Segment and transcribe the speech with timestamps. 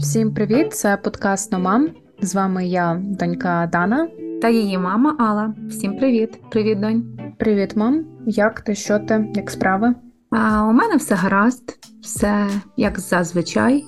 [0.00, 0.74] Всім привіт!
[0.74, 1.90] Це подкаст «Номам».
[2.22, 4.08] З вами я, донька Дана.
[4.42, 5.54] Та її мама Алла.
[5.68, 6.40] Всім привіт.
[6.50, 7.18] Привіт, донь.
[7.38, 8.04] Привіт, мам.
[8.26, 8.74] Як ти?
[8.74, 9.28] Що ти?
[9.34, 9.94] Як справи?
[10.30, 13.84] А у мене все гаразд, все як зазвичай.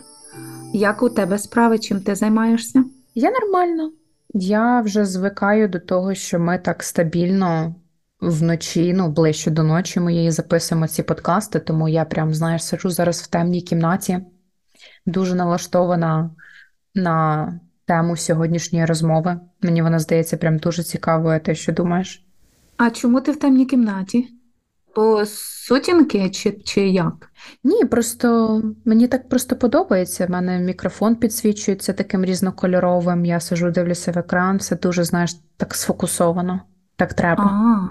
[0.72, 2.84] Як у тебе справи, чим ти займаєшся?
[3.14, 3.92] Я нормально.
[4.34, 7.74] Я вже звикаю до того, що ми так стабільно
[8.20, 13.22] вночі, ну ближче до ночі моєї записуємо ці подкасти, тому я прям, знаєш, сиджу зараз
[13.22, 14.20] в темній кімнаті,
[15.06, 16.30] дуже налаштована
[16.94, 17.48] на
[17.84, 19.40] тему сьогоднішньої розмови.
[19.62, 21.40] Мені вона здається прям дуже цікавою.
[21.40, 22.26] Ти що думаєш?
[22.76, 24.28] А чому ти в темній кімнаті?
[24.94, 27.30] По сутінки чи, чи як?
[27.64, 30.26] Ні, просто мені так просто подобається.
[30.26, 33.24] В мене мікрофон підсвічується таким різнокольоровим.
[33.24, 36.60] Я сижу, дивлюся в екран, все дуже, знаєш, так сфокусовано.
[36.96, 37.44] Так треба.
[37.44, 37.88] А,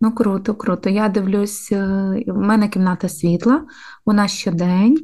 [0.00, 0.90] ну круто, круто.
[0.90, 1.84] Я дивлюсь, е,
[2.26, 3.66] в мене кімната світла,
[4.04, 4.98] у нас щодень,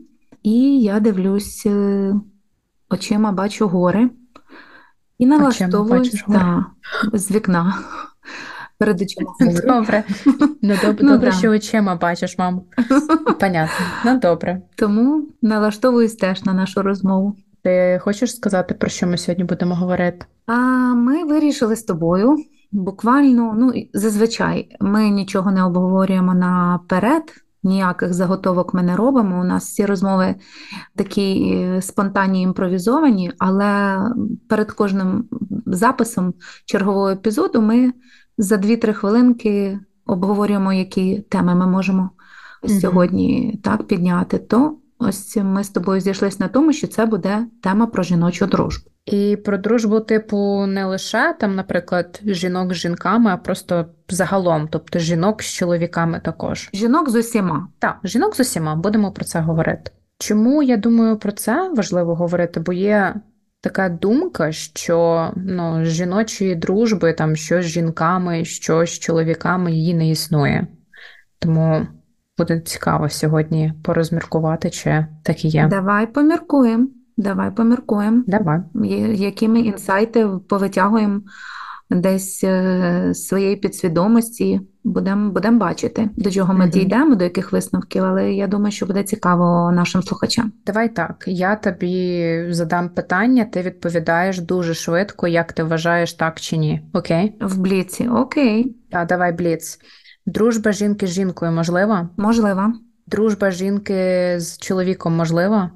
[0.46, 2.14] і я дивлюсь е,
[2.90, 4.10] очима бачу гори
[5.18, 6.66] і налаштовуюсь та,
[7.12, 7.74] з вікна.
[8.78, 9.32] Перед очима.
[9.66, 10.04] Добре.
[10.62, 11.32] Ну, доб- Ну, добре, да.
[11.32, 12.62] що очима бачиш, мам.
[13.40, 13.86] Понятно.
[14.04, 14.62] Ну, добре.
[14.76, 17.36] Тому налаштовуюсь теж на нашу розмову.
[17.62, 20.26] Ти хочеш сказати, про що ми сьогодні будемо говорити?
[20.46, 20.54] А
[20.94, 22.36] ми вирішили з тобою
[22.72, 27.22] буквально, ну зазвичай ми нічого не обговорюємо наперед,
[27.62, 29.40] ніяких заготовок ми не робимо.
[29.40, 30.34] У нас всі розмови
[30.96, 33.98] такі е, спонтанні, імпровізовані, але
[34.48, 35.24] перед кожним
[35.66, 37.92] записом чергового епізоду ми
[38.38, 42.10] за 2-3 хвилинки обговорюємо, які теми ми можемо
[42.62, 42.80] Мгм.
[42.80, 44.38] сьогодні так підняти.
[44.38, 48.90] То ось ми з тобою зійшлися на тому, що це буде тема про жіночу дружбу.
[49.06, 54.98] І про дружбу, типу, не лише там, наприклад, жінок з жінками, а просто загалом, тобто
[54.98, 56.70] жінок з чоловіками також.
[56.74, 57.68] Жінок з усіма.
[57.78, 59.90] Так, жінок з усіма, будемо про це говорити.
[60.18, 62.60] Чому я думаю про це важливо говорити?
[62.60, 63.14] Бо є
[63.60, 70.10] така думка, що ну, жіночої дружби, там що з жінками, що з чоловіками її не
[70.10, 70.66] існує.
[71.38, 71.86] Тому
[72.38, 75.66] буде цікаво сьогодні порозміркувати, чи так і є.
[75.70, 76.88] Давай поміркуємо.
[77.16, 78.22] Давай поміркуємо.
[78.26, 78.60] Давай.
[79.14, 81.20] Якими інсайти повитягуємо
[81.90, 84.60] десь е, з своєї підсвідомості.
[84.84, 86.70] Будемо будем бачити, до чого ми Мгм.
[86.70, 90.52] дійдемо, до яких висновків, але я думаю, що буде цікаво нашим слухачам.
[90.66, 91.24] Давай так.
[91.26, 96.82] Я тобі задам питання, ти відповідаєш дуже швидко, як ти вважаєш так чи ні.
[96.92, 97.36] Окей?
[97.40, 99.78] В бліці, окей, Так, давай бліц.
[100.26, 102.08] Дружба жінки з жінкою можлива?
[102.16, 102.72] можливо.
[103.06, 105.70] Дружба жінки з чоловіком можлива?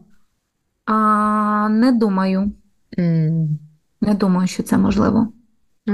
[0.93, 2.53] А не думаю,
[2.99, 3.49] Mm.
[4.01, 5.29] не думаю, що це можливо.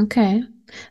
[0.03, 0.45] Окей.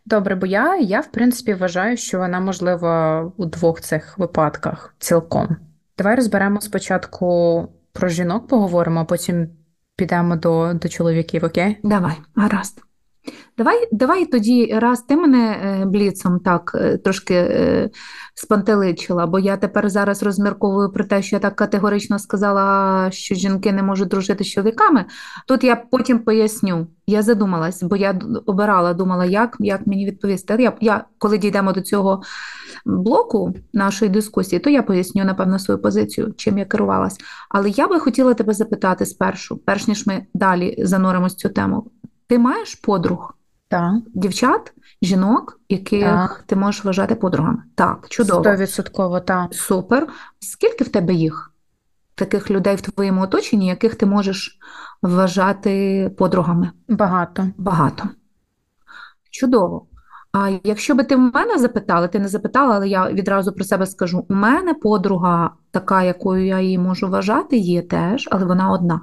[0.06, 5.56] Добре, бо я, я, в принципі, вважаю, що вона можлива у двох цих випадках цілком.
[5.98, 9.50] Давай розберемо спочатку про жінок поговоримо, а потім
[9.96, 11.78] підемо до, до чоловіків, окей?
[11.84, 12.82] Давай, гаразд.
[13.58, 17.90] Давай, давай тоді, раз ти мене е, бліцом так е, трошки е,
[18.34, 23.72] спантеличила, бо я тепер зараз розмірковую про те, що я так категорично сказала, що жінки
[23.72, 25.06] не можуть дружити з чоловіками.
[25.48, 26.88] Тут я потім поясню.
[27.08, 30.58] Я задумалась, бо я обирала, думала, як, як мені відповісти.
[30.60, 32.22] Я, я, коли дійдемо до цього
[32.86, 37.18] блоку нашої дискусії, то я поясню, напевно, свою позицію, чим я керувалась.
[37.50, 41.92] Але я би хотіла тебе запитати спершу, перш ніж ми далі зануримось цю тему.
[42.28, 43.34] Ти маєш подруг,
[43.68, 43.94] Так.
[44.14, 46.44] дівчат, жінок, яких Так.
[46.48, 47.64] ти можеш вважати подругами?
[47.76, 48.44] Так, чудово.
[48.44, 49.54] Стовідсотково, так.
[49.54, 50.08] Супер.
[50.40, 51.52] Скільки в тебе їх?
[52.16, 54.58] Таких людей в твоєму оточенні, яких ти можеш
[55.02, 56.72] вважати подругами?
[56.90, 57.48] Багато.
[57.58, 58.04] Багато.
[59.32, 59.88] Чудово.
[60.32, 63.86] А якщо би ти в мене запитала, ти не запитала, але я відразу про себе
[63.86, 69.02] скажу: у мене подруга, така, якою я її можу вважати, є теж, але вона одна.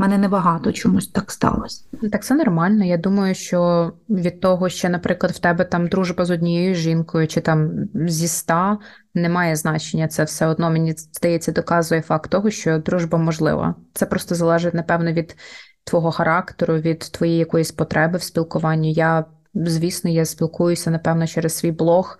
[0.00, 1.84] Мене небагато чомусь так сталося.
[2.02, 2.84] Ну, Так це нормально.
[2.84, 7.40] Я думаю, що від того, що, наприклад, в тебе там дружба з однією жінкою, чи
[7.40, 8.78] там зі ста,
[9.14, 10.08] немає значення.
[10.08, 13.74] Це все одно, мені здається, доказує факт того, що дружба можлива.
[13.94, 15.36] Це просто залежить, напевно, від
[15.84, 18.92] твого характеру, від твоєї якоїсь потреби в спілкуванні.
[18.92, 19.24] Я,
[19.54, 22.18] звісно, я спілкуюся, напевно, через свій блог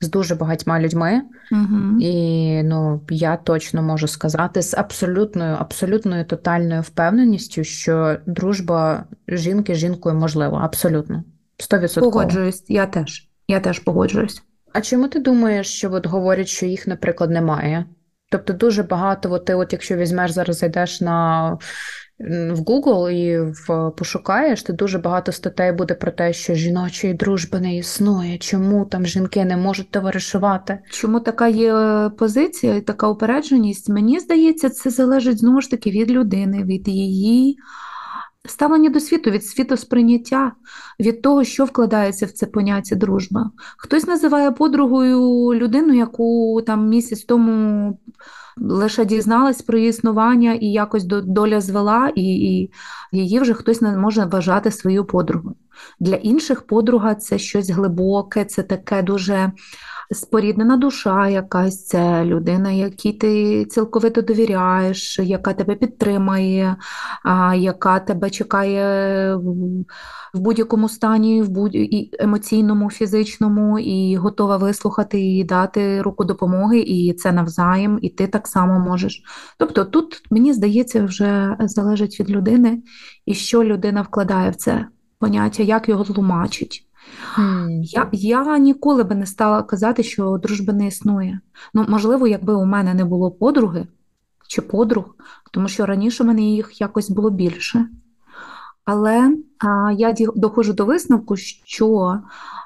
[0.00, 1.22] з дуже багатьма людьми.
[1.52, 2.00] Угу.
[2.00, 9.78] І ну, я точно можу сказати з абсолютною, абсолютною тотальною впевненістю, що дружба жінки з
[9.78, 10.60] жінкою можлива.
[10.64, 11.24] Абсолютно.
[11.58, 12.12] Стовідсотково.
[12.12, 13.28] Погоджуюсь, я теж.
[13.48, 14.42] Я теж погоджуюсь.
[14.72, 17.84] А чому ти думаєш, що от говорять, що їх, наприклад, немає?
[18.30, 21.58] Тобто дуже багато, от ти, от якщо візьмеш зараз, зайдеш на
[22.28, 27.60] в Google і в пошукаєш, ти дуже багато статей буде про те, що жіночої дружби
[27.60, 28.38] не існує.
[28.38, 30.78] Чому там жінки не можуть товаришувати?
[30.90, 31.74] Чому така є
[32.18, 33.88] позиція і така упередженість?
[33.88, 37.58] Мені здається, це залежить знову ж таки від людини, від її.
[38.48, 40.52] Ставлення до світу, від світосприйняття,
[41.00, 43.50] від того, що вкладається в це поняття дружба.
[43.76, 45.20] Хтось називає подругою
[45.54, 47.98] людину, яку там місяць тому
[48.56, 52.70] лише дізналась про її існування і якось доля звела, і, і
[53.12, 55.54] її вже хтось не може вважати своєю подругою.
[56.00, 59.52] Для інших подруга це щось глибоке, це таке дуже
[60.12, 66.76] споріднена душа, якась це людина, якій ти цілковито довіряєш, яка тебе підтримає,
[67.56, 69.34] яка тебе чекає
[70.34, 71.76] в будь-якому стані, в будь
[72.18, 78.48] емоційному, фізичному, і готова вислухати і дати руку допомоги, і це навзаєм, і ти так
[78.48, 79.22] само можеш.
[79.58, 82.82] Тобто тут, мені здається, вже залежить від людини,
[83.26, 84.86] і що людина вкладає в це
[85.18, 86.89] поняття, як його тлумачить.
[87.82, 91.40] Я я ніколи би не стала казати, що дружби не існує.
[91.74, 93.86] Ну, можливо, якби у мене не було подруги
[94.48, 95.04] чи подруг,
[95.52, 97.86] тому що раніше в мене їх якось було більше.
[98.84, 102.20] Але а, я доходжу до висновку, що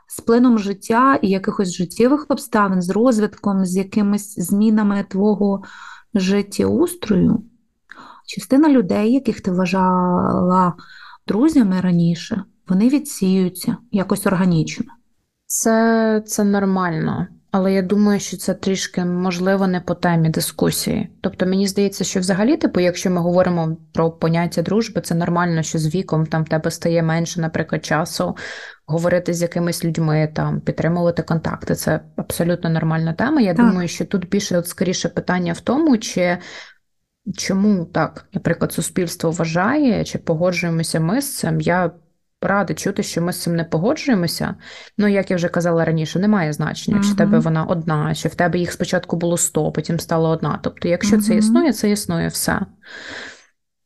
[0.09, 5.63] з плином життя і якихось життєвих обставин, з розвитком, з якимись змінами твого
[6.15, 7.43] життєустрою,
[8.27, 10.75] частина людей, яких ти вважала
[11.27, 14.87] друзями раніше, вони відсіюються якось органічно.
[15.47, 17.27] Це, Це нормально.
[17.57, 21.11] Але я думаю, що це трішки можливо не по темі дискусії.
[21.21, 25.79] Тобто мені здається, що взагалі, типу, якщо ми говоримо про поняття дружби, це нормально, що
[25.79, 28.37] з віком там в тебе стає менше, наприклад, часу
[28.87, 31.75] говорити з якимись людьми, там підтримувати контакти.
[31.75, 33.41] Це абсолютно нормальна тема.
[33.41, 33.67] Я так.
[33.67, 36.39] думаю, що тут більше от скоріше питання в тому, чи
[37.37, 41.61] чому так, наприклад, суспільство вважає, чи погоджуємося ми з цим.
[41.61, 41.91] Я
[42.47, 44.55] рада чути, що ми з цим не погоджуємося.
[44.99, 48.35] Ну, як я вже казала раніше, немає значення, чи в тебе вона одна, чи в
[48.35, 50.59] тебе їх спочатку було 100, потім стало одна.
[50.63, 52.61] Тобто, якщо це існує, це існує все.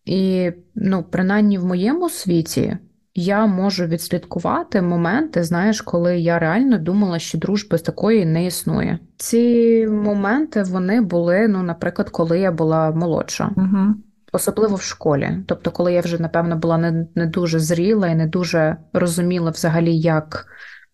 [0.05, 2.77] І, ну, принаймні в моєму світі.
[3.15, 8.99] Я можу відслідкувати моменти, знаєш, коли я реально думала, що дружби такої не існує.
[9.17, 13.51] Ці моменти вони були, ну, наприклад, коли я була молодша.
[13.57, 13.95] Угу
[14.33, 15.31] особливо в школі.
[15.47, 19.99] Тобто, коли я вже, напевно, була не, не дуже зріла і не дуже розуміла взагалі,
[19.99, 20.47] як.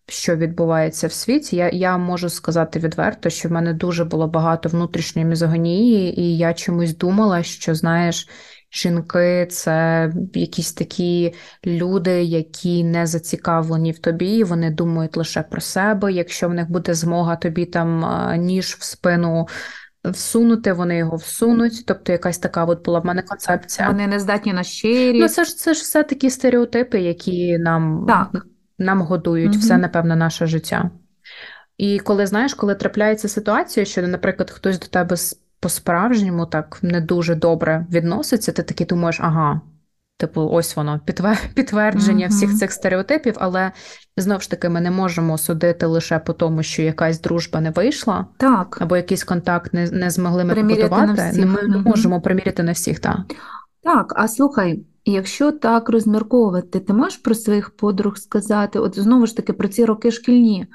[0.07, 4.69] Що відбувається в світі, я я можу сказати відверто, що в мене дуже було багато
[4.69, 8.27] внутрішньої мізогонії, і я чомусь думала, що знаєш,
[8.71, 11.33] жінки це якісь такі
[11.65, 16.13] люди, які не зацікавлені в тобі, вони думають лише про себе.
[16.13, 18.05] Якщо в них буде змога тобі там
[18.37, 19.47] ніж в спину
[20.11, 21.83] всунути, вони його всунуть.
[21.85, 23.87] Тобто якась така от була в мене концепція.
[23.87, 25.21] Вони не здатні на щирість.
[25.21, 28.45] Ну, це ж це ж все такі стереотипи, які нам так.
[28.79, 29.59] нам годують угу.
[29.59, 30.91] все, напевно, наше життя.
[31.77, 35.15] І коли знаєш, коли трапляється ситуація, що, наприклад, хтось до тебе
[35.59, 39.61] по-справжньому так не дуже добре відноситься, ти такий думаєш, ага,
[40.17, 40.99] Типу, ось воно
[41.53, 42.29] підтвердження uh-huh.
[42.29, 43.71] всіх цих стереотипів, але
[44.17, 48.25] знову ж таки ми не можемо судити лише по тому, що якась дружба не вийшла,
[48.37, 48.77] так.
[48.81, 51.45] або якийсь контакт не не змогли ми побудувати.
[51.45, 52.99] Ми не можемо приміряти на всіх.
[52.99, 53.19] Так,
[53.83, 59.35] Так, а слухай, якщо так розмірковувати, ти можеш про своїх подруг сказати, от знову ж
[59.35, 60.67] таки про ці роки шкільні.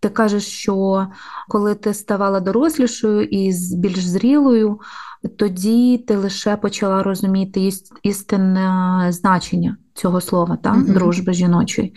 [0.00, 1.06] Ти кажеш, що
[1.48, 4.80] коли ти ставала дорослішою і більш зрілою,
[5.28, 7.70] тоді ти лише почала розуміти
[8.02, 10.72] істинне значення цього слова, та?
[10.72, 10.92] Mm-hmm.
[10.92, 11.94] дружби жіночої.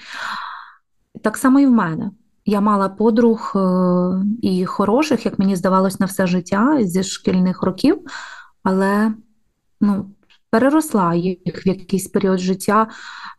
[1.24, 2.12] Так само і в мене.
[2.46, 3.60] Я мала подруг е,
[4.42, 8.00] і хороших, як мені здавалось, на все життя зі шкільних років,
[8.64, 9.14] але
[9.82, 10.10] ну,
[10.50, 12.88] переросла їх в якийсь період життя.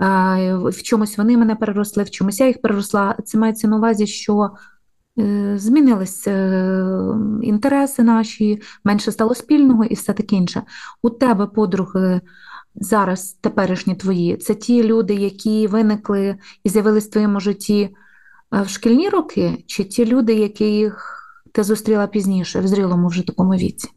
[0.00, 3.16] Е, в чомусь вони мене переросли, в чомусь я їх переросла.
[3.24, 4.50] Це мається на увазі, що
[5.18, 10.62] Е, змінилися е, інтереси наші, менше стало спільного і все таке інше.
[11.02, 12.20] У тебе подруги
[12.74, 17.82] зараз, теперішні твої, це ті люди, які виникли і з'явились в твоєму житті
[18.54, 21.14] е, в шкільні роки, чи ті люди, яких
[21.52, 23.88] ти зустріла пізніше, в зрілому вже такому віці?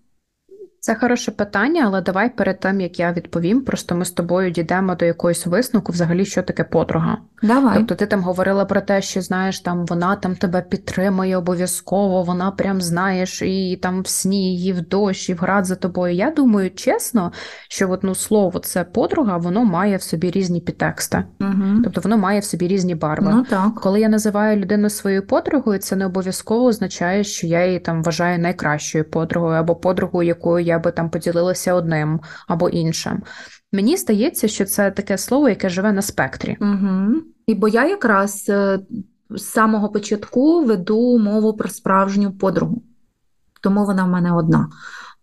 [0.84, 4.96] Це хороше питання, але давай перед тим як я відповім, просто ми з тобою дійдемо
[4.96, 7.18] до якоїсь висновку, взагалі, що таке подруга.
[7.44, 7.78] Давай.
[7.78, 12.52] Тобто ти там говорила про те, що знаєш, там вона там тебе підтримує обов'язково, вона
[12.52, 16.14] прям знаєш, і там в сні, і в дощ, і в град за тобою.
[16.14, 17.32] Я думаю, чесно,
[17.68, 21.24] що от, ну, слово це подруга, воно має в собі різні підтексти.
[21.40, 21.82] Угу.
[21.84, 23.32] Тобто воно має в собі різні барви.
[23.34, 23.76] Ну так.
[23.76, 28.40] Коли я називаю людину своєю подругою, це не обов'язково означає, що я її там вважаю
[28.40, 33.24] найкращою подругою або подругою, якою я би там поділилася одним або іншим.
[33.72, 36.58] Мені здається, що це таке слово, яке живе на спектрі.
[36.62, 37.14] Угу.
[37.48, 38.80] І бо я якраз е,
[39.30, 42.84] з самого початку веду мову про справжню подругу,
[43.62, 44.70] тому вона в мене одна.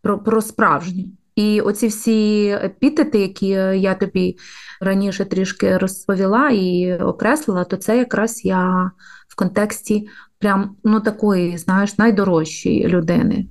[0.02, 1.04] Про, про справжню.
[1.34, 4.36] І оці всі епітети, які я тобі
[4.80, 8.90] раніше трішки розповіла і окреслила, то це якраз я
[9.28, 10.08] в контексті
[10.38, 13.47] прям ну такої, знаєш, найдорожчої людини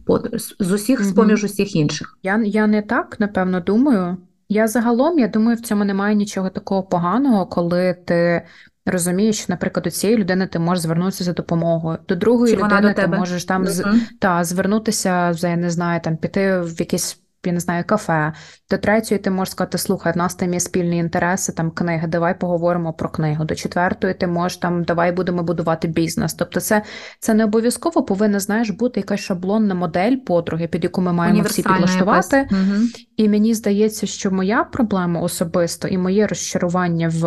[0.60, 2.18] з усіх з поміж усіх інших.
[2.24, 4.18] Я, Я не так напевно думаю.
[4.50, 8.42] Я загалом я думаю, в цьому немає нічого такого поганого, коли ти.
[8.90, 11.98] Розумієш, що, наприклад, у цієї людини ти можеш звернутися за допомогою.
[12.08, 13.18] До другої Чи людини до ти тебе?
[13.18, 14.00] можеш там uh-huh.
[14.20, 18.34] та, звернутися, я не знаю, там піти в якийсь я не знаю, кафе.
[18.70, 22.40] До третьої ти можеш сказати, слухай, в нас там є спільні інтереси, там книги, давай
[22.40, 23.46] поговоримо про книгу.
[23.46, 26.34] До четвертої ти можеш там, давай будемо будувати бізнес.
[26.34, 26.82] Тобто, це
[27.20, 31.64] це не обов'язково повинна, знаєш, бути якась шаблонна модель подруги, під яку ми маємо всі
[31.64, 32.48] підлаштувати.
[32.52, 33.07] Угу.
[33.18, 37.24] І мені здається, що моя проблема особисто і моє розчарування в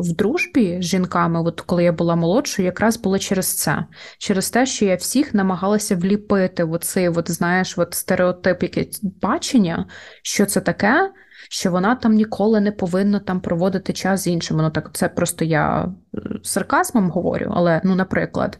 [0.00, 3.84] в дружбі з жінками, от коли я була молодшою, якраз було через це,
[4.18, 8.90] через те, що я всіх намагалася вліпити оцей, от, знаєш, от стереотип, який
[9.22, 9.86] бачення,
[10.22, 11.12] що це таке.
[11.48, 14.62] Що вона там ніколи не повинна там проводити час з іншими.
[14.62, 18.58] Ну так це просто я е, сарказмом говорю, але ну, наприклад.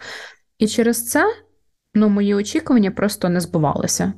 [0.58, 1.24] І через це
[1.94, 4.12] ну, мої очікування просто не збувалися.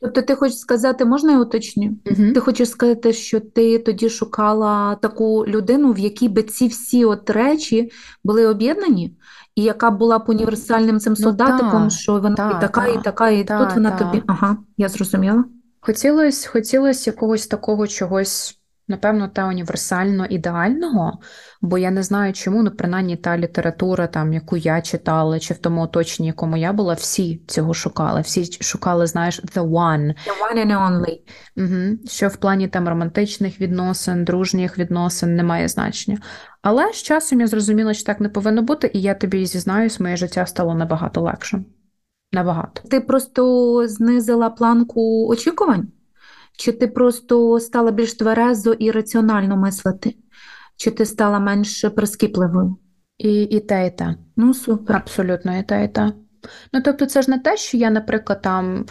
[0.00, 1.96] Тобто, ти хочеш сказати, можна я уточню?
[2.06, 2.32] Угу.
[2.34, 7.30] Ти хочеш сказати, що ти тоді шукала таку людину, в якій би ці всі от
[7.30, 7.90] речі
[8.24, 9.16] були об'єднані,
[9.54, 13.02] і яка була б універсальним цим солдатиком, ну, що вона та, і така, та, і
[13.02, 14.04] така, і та, тут вона та.
[14.04, 14.22] тобі.
[14.26, 15.44] Ага, я зрозуміла.
[15.80, 21.18] Хотілося хотілось якогось такого чогось, напевно, та універсально ідеального,
[21.60, 25.58] бо я не знаю, чому, ну, принаймні та література, там, яку я читала, чи в
[25.58, 28.20] тому оточенні, якому я була, всі цього шукали.
[28.20, 30.06] Всі шукали, знаєш, the one.
[30.06, 31.18] The one and only.
[31.56, 32.08] Угу.
[32.08, 36.18] Що в плані там романтичних відносин, дружніх відносин немає значення.
[36.62, 40.16] Але з часом я зрозуміла, що так не повинно бути, і я тобі зізнаюсь, моє
[40.16, 41.64] життя стало набагато легшим.
[42.32, 42.88] Набагато.
[42.88, 45.88] Ти просто знизила планку очікувань?
[46.56, 50.16] Чи ти просто стала більш тверезо і раціонально мислити?
[50.76, 52.76] Чи ти стала менш прискіпливою?
[53.18, 54.16] І і те, і те.
[54.36, 54.96] Ну, супер.
[54.96, 56.12] Абсолютно, і те, і те.
[56.72, 58.86] Ну, тобто, це ж не те, що я, наприклад, там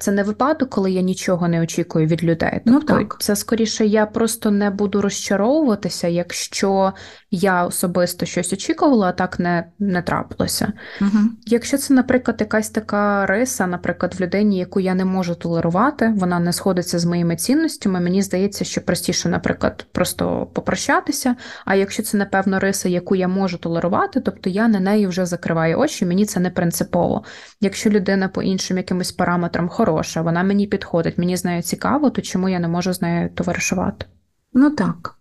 [0.00, 2.60] це не випадок, коли я нічого не очікую від людей.
[2.64, 3.16] Ну, тобто, ну, так.
[3.20, 6.92] це скоріше я просто не буду розчаровуватися, якщо
[7.30, 10.72] я особисто щось очікувала, а так не не трапилося.
[11.00, 11.18] Угу.
[11.46, 16.38] Якщо це, наприклад, якась така риса, наприклад, в людині, яку я не можу толерувати, вона
[16.38, 21.36] не сходиться з моїми цінностями, мені здається, що простіше, наприклад, просто попрощатися.
[21.64, 25.78] А якщо це, напевно, риса, яку я можу толерувати, тобто я на неї вже закриваю
[25.78, 27.24] очі, мені це не принципово.
[27.60, 32.10] Якщо людина по іншим якимось параметрам параметрам хороша, вона мені підходить, мені з нею цікаво,
[32.10, 34.06] то чому я не можу з нею товаришувати?
[34.52, 35.16] Ну так.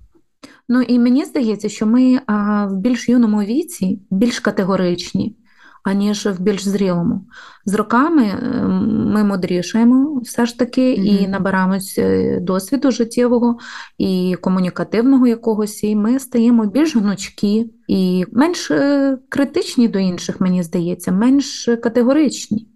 [0.69, 5.35] Ну і мені здається, що ми а, в більш юному віці більш категоричні,
[5.83, 7.25] аніж в більш зрілому.
[7.65, 8.67] З роками е,
[9.13, 11.23] ми мудрішаємо все ж таки mm-hmm.
[11.23, 13.57] і набираємось е, досвіду життєвого
[13.97, 20.63] і комунікативного якогось, і ми стаємо більш гнучкі і менш е, критичні до інших, мені
[20.63, 22.67] здається, менш категоричні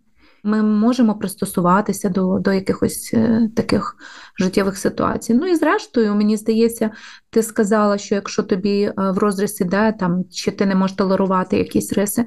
[0.43, 3.95] ми можемо пристосуватися до до якихось е, таких
[4.39, 5.33] життєвих ситуацій.
[5.33, 6.91] Ну і зрештою, мені здається,
[7.29, 11.57] ти сказала, що якщо тобі е, в розріз іде, там, чи ти не можеш толерувати
[11.57, 12.25] якісь риси,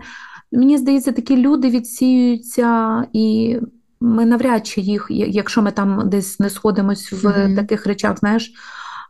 [0.53, 3.59] мені здається, такі люди відсіюються і.
[4.01, 7.57] Ми навряд чи їх, якщо ми там десь не сходимось в mm-hmm.
[7.57, 8.53] таких речах, знаєш,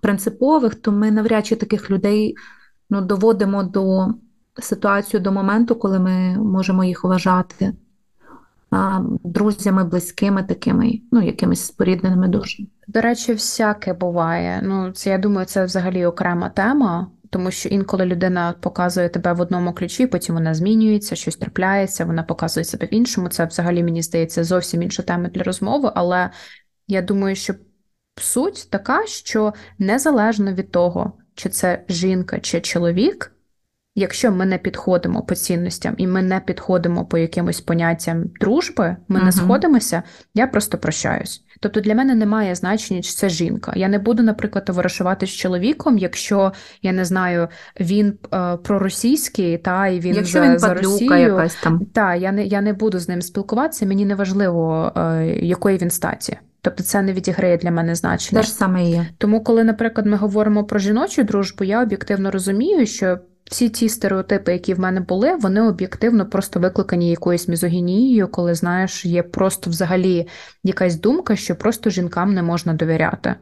[0.02, 2.34] принципових, то ми навряд чи таких людей
[2.90, 4.08] ну, доводимо до
[4.58, 7.72] ситуацію до моменту, коли ми можемо їх вважати
[9.25, 12.68] друзями, близькими такими, ну, якимись спорідненими душами.
[12.88, 14.61] До речі, всяке буває.
[14.62, 17.11] Ну, це я думаю, це взагалі окрема тема.
[17.30, 22.23] Тому що інколи людина показує тебе в одному ключі, потім вона змінюється, щось трапляється, вона
[22.23, 23.28] показує себе в іншому.
[23.28, 25.92] Це взагалі мені здається зовсім інша тема для розмови.
[25.95, 26.30] Але
[26.88, 27.54] я думаю, що
[28.21, 33.36] суть така, що незалежно від того, чи це жінка чи чоловік,
[33.98, 39.20] Якщо ми не підходимо по цінностям і ми не підходимо по якимось поняттям дружби, ми
[39.20, 40.02] uh не сходимося,
[40.34, 41.42] я просто прощаюсь.
[41.60, 43.72] Тобто для мене немає значення, чи це жінка.
[43.76, 47.48] Я не буду, наприклад, товаришувати з чоловіком, якщо я не знаю,
[47.80, 51.86] він е, проросійський, та і він якщо за, він за Росію, якась там.
[51.92, 53.86] Та я не я не буду з ним спілкуватися.
[53.86, 56.38] Мені не важливо, е, якої він статі.
[56.60, 58.40] Тобто це не відіграє для мене значення.
[58.40, 59.06] Те ж саме є.
[59.18, 63.18] Тому, коли, наприклад, ми говоримо про жіночу дружбу, я об'єктивно розумію, що
[63.50, 69.04] всі ті стереотипи, які в мене були, вони об'єктивно просто викликані якоюсь мізогінією, коли знаєш,
[69.04, 70.28] є просто взагалі
[70.64, 73.34] якась думка, що просто жінкам не можна довіряти.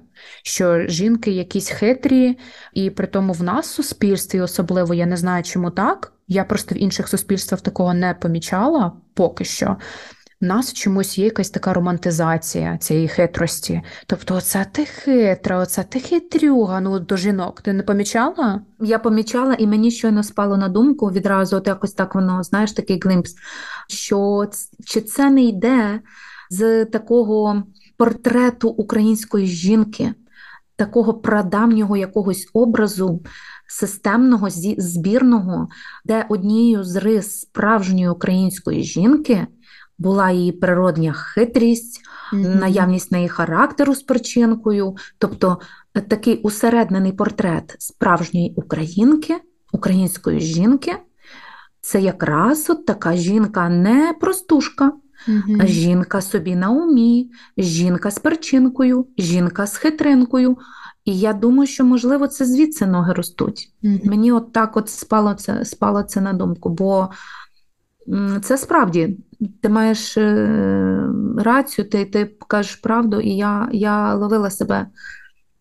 [0.43, 2.39] Що жінки якісь хитрі,
[2.75, 6.13] і при тому в нас в суспільстві, особливо я не знаю, чому так.
[6.29, 9.77] Я просто в інших суспільствах такого не помічала поки що
[10.45, 13.83] в нас чомусь є якась така романтизація цієї хитрості.
[14.07, 17.61] Тобто, оце ти хитра, оце ти хитрюга, ну до жінок.
[17.61, 18.61] Ти не помічала?
[18.81, 23.01] Я помічала, і мені щойно спало на думку відразу, от якось так воно, знаєш, такий
[23.01, 23.35] глимпс,
[23.89, 24.49] що
[24.87, 26.01] чи це не йде
[26.51, 27.63] з такого
[27.97, 30.15] портрету української жінки,
[30.77, 33.23] такого прадавнього якогось образу.
[33.67, 34.49] Системного
[34.79, 35.69] збірного,
[36.05, 39.47] де однією з рис справжньої української жінки
[39.99, 42.01] була її природня хитрість,
[42.33, 42.61] mm-hmm.
[42.61, 45.59] наявність неї характеру з причинкою, тобто
[45.95, 49.35] е, такий усереднений портрет справжньої українки,
[49.73, 50.93] української жінки.
[51.81, 54.93] Це якраз от така жінка не простушка,
[55.29, 55.63] mm-hmm.
[55.63, 60.57] а жінка собі на умі, жінка з перчинкою, жінка з хитринкою.
[61.05, 63.73] І я думаю, що, можливо, це звідси ноги ростуть.
[63.83, 64.07] Mm-hmm.
[64.07, 66.69] Мені от так от спало це спало це на думку.
[66.69, 67.11] бо
[68.43, 69.19] це справді
[69.61, 71.09] ти маєш е,
[71.39, 74.87] рацію, ти ти кажеш правду, і я я ловила себе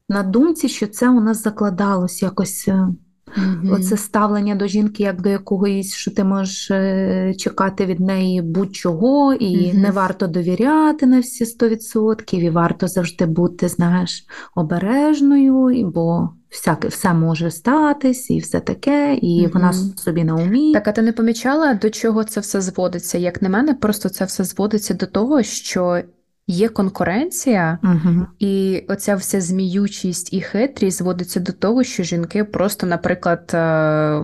[0.09, 3.73] на думці, що це у нас закладалось якось mm-hmm.
[3.73, 9.33] оце ставлення до жінки, як до якогось, що ти можеш е, чекати від неї будь-чого,
[9.33, 9.77] і mm-hmm.
[9.77, 17.13] не варто довіряти на всі 100%, і варто завжди бути, знаєш, обережною, бо всяке все
[17.13, 19.53] може статись, і все таке, і mm-hmm.
[19.53, 20.73] вона собі на умі.
[20.73, 23.17] Так, а ти не помічала, до чого це все зводиться?
[23.17, 26.01] Як на мене, просто це все зводиться до того, що.
[26.47, 32.87] Є конкуренція, uh і оця вся зміючість і хитрість зводиться до того, що жінки просто,
[32.87, 34.23] наприклад, е,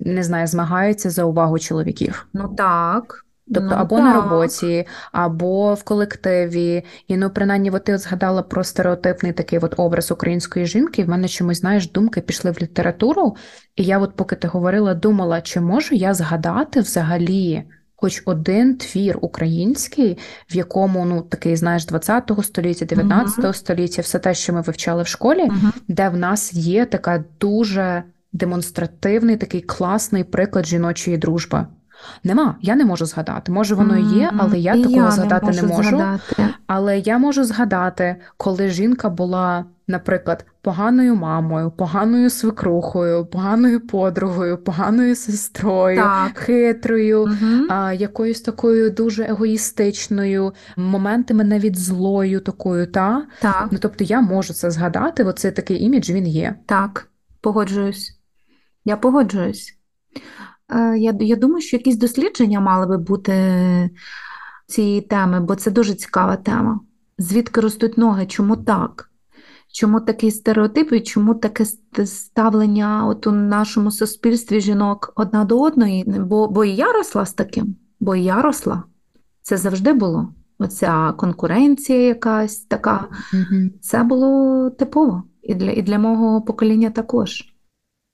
[0.00, 2.26] не знаю, змагаються за увагу чоловіків.
[2.32, 3.24] Ну так.
[3.54, 4.04] Тобто ну, або так.
[4.04, 6.84] на роботі, або в колективі.
[7.08, 11.04] І ну, принаймні, от ти от згадала про стереотипний такий от образ української жінки, і
[11.04, 13.36] в мене чомусь, знаєш, думки пішли в літературу.
[13.76, 17.64] І я, от поки ти говорила, думала, чи можу я згадати взагалі
[17.96, 20.18] хоч один твір український,
[20.50, 23.52] в якому ну такий, знаєш, 20-го століття, 19-го uh-huh.
[23.52, 25.72] століття, все те, що ми вивчали в школі, uh-huh.
[25.88, 31.66] де в нас є така дуже демонстративний, такий класний приклад жіночої дружби.
[32.24, 33.52] Нема, я не можу згадати.
[33.52, 35.66] Може, воно і є, але я і такого я згадати не можу.
[35.66, 35.96] Не можу.
[35.96, 36.54] Згадати.
[36.66, 45.16] Але я можу згадати, коли жінка була, наприклад, поганою мамою, поганою свекрухою, поганою подругою, поганою
[45.16, 46.38] сестрою, так.
[46.38, 47.66] хитрою, угу.
[47.68, 52.86] а, якоюсь такою дуже егоїстичною, моментами навіть злою такою.
[52.86, 53.22] Та?
[53.40, 53.68] Так.
[53.70, 56.54] Ну, Тобто я можу це згадати, оцей такий імідж він є.
[56.66, 57.08] Так,
[57.40, 58.20] погоджуюсь.
[58.84, 59.79] Я погоджуюсь.
[60.70, 63.34] Е, я я думаю, що якісь дослідження мали би бути
[64.66, 66.80] цієї теми, бо це дуже цікава тема.
[67.18, 68.26] Звідки ростуть ноги?
[68.26, 69.10] Чому так?
[69.72, 71.64] Чому такий стереотип і чому таке
[72.04, 76.04] ставлення от у нашому суспільстві жінок одна до одної?
[76.06, 78.82] Бо бо і я росла з таким, бо і я росла.
[79.42, 80.28] Це завжди було.
[80.58, 83.08] Оця конкуренція якась така.
[83.34, 83.70] Mm-hmm.
[83.80, 87.49] Це було типово і для, і для мого покоління також.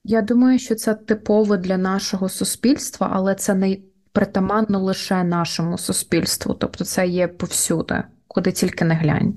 [0.08, 3.76] Я думаю, що це типово для нашого суспільства, але це не
[4.12, 9.36] притаманно лише нашому суспільству, тобто це є повсюди, куди тільки не глянь.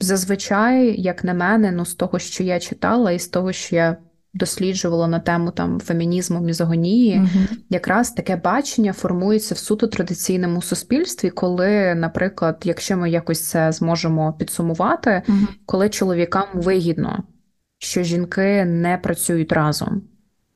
[0.00, 3.96] Зазвичай, як на мене, ну з того, що я читала, і з того, що я
[4.34, 11.30] досліджувала на тему там фемінізму, мізогонії, uh якраз таке бачення формується в суто традиційному суспільстві,
[11.30, 17.24] коли, наприклад, якщо ми якось це зможемо підсумувати, uh коли чоловікам вигідно
[17.84, 20.02] що жінки не працюють разом.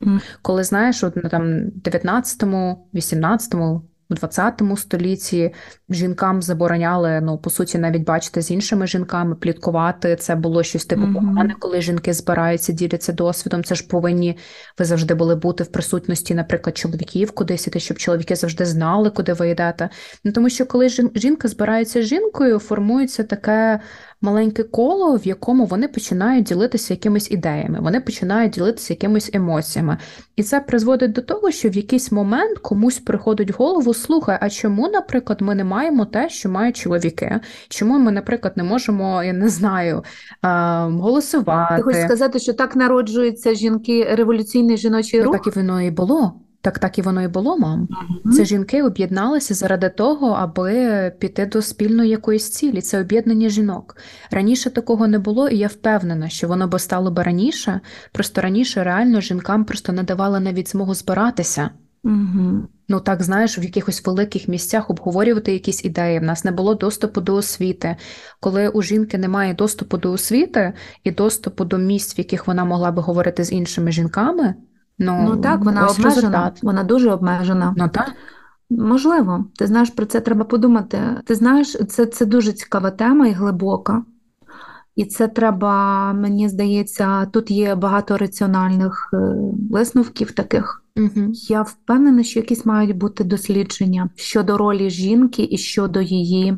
[0.01, 0.21] Mm.
[0.43, 1.45] Коли знаєш, от на там
[1.85, 5.55] 19-му, 18-му, у 20 столітті
[5.91, 10.17] жінкам забороняли, ну по суті, навіть бачити з іншими жінками, пліткувати.
[10.17, 11.15] Це було щось типу mm-hmm.
[11.15, 13.65] погане, коли жінки збираються, діляться досвідом.
[13.65, 14.39] Це ж повинні
[14.79, 19.33] ви завжди були бути в присутності, наприклад, чоловіків кудись іти, щоб чоловіки завжди знали, куди
[19.33, 19.89] ви йдете.
[20.25, 23.81] Ну тому що коли жінка збирається з жінкою, формується таке
[24.21, 29.97] маленьке коло, в якому вони починають ділитися якимись ідеями, вони починають ділитися якимись емоціями.
[30.37, 34.51] І це призводить до того, що в якийсь момент комусь приходить в голову, слухай, а
[34.51, 37.41] чому, наприклад, ми не маємо те, що мають чоловіки?
[37.69, 40.05] Чому ми, наприклад, не можемо, я не знаю,
[40.43, 41.77] голосувати?
[41.77, 45.35] Ти хочеш сказати, що так народжуються жінки революційний жіночий рух?
[45.35, 46.41] Ну, так і воно і було.
[46.61, 47.89] Так так і воно і було, мам.
[47.91, 48.31] Mm-hmm.
[48.31, 52.81] Це жінки об'єдналися заради того, аби піти до спільної якоїсь цілі.
[52.81, 53.97] Це об'єднання жінок.
[54.31, 57.81] Раніше такого не було, і я впевнена, що воно би стало би раніше.
[58.13, 61.71] Просто раніше реально жінкам просто не давали навіть змогу збиратися.
[62.05, 62.61] Mm-hmm.
[62.89, 66.19] Ну так знаєш, в якихось великих місцях обговорювати якісь ідеї.
[66.19, 67.97] В нас не було доступу до освіти.
[68.41, 70.73] Коли у жінки немає доступу до освіти
[71.05, 74.55] і доступу до місць, в яких вона могла би говорити з іншими жінками.
[74.99, 76.63] Ну, ну так, вона обмежена, результат.
[76.63, 77.75] вона дуже обмежена.
[77.77, 78.13] Ну так.
[78.71, 81.01] Можливо, ти знаєш, про це треба подумати.
[81.25, 84.03] Ти знаєш, це це дуже цікава тема і глибока.
[84.97, 89.17] І це треба, мені здається, тут є багато раціональних е,
[89.71, 90.85] висновків таких.
[90.97, 91.33] Угу.
[91.33, 96.57] Я впевнена, що якісь мають бути дослідження щодо ролі жінки і щодо її,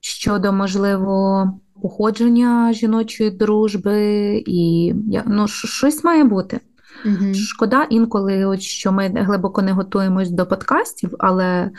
[0.00, 1.44] щодо, можливо,
[1.82, 4.94] походження жіночої дружби, і
[5.26, 6.60] ну, щось має бути.
[7.04, 7.34] Угу.
[7.34, 11.70] Шкода інколи, от, що ми глибоко не готуємось до подкастів, але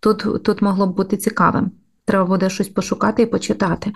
[0.00, 1.70] тут, тут могло б бути цікавим.
[2.04, 3.92] Треба буде щось пошукати і почитати.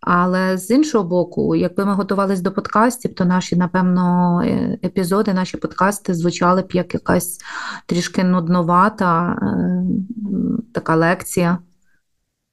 [0.00, 5.56] Але з іншого боку, якби ми готувалися до подкастів, то наші, напевно, е, епізоди, наші
[5.56, 7.38] подкасти звучали б як якась
[7.86, 9.82] трішки нудновата е,
[10.72, 11.58] така лекція.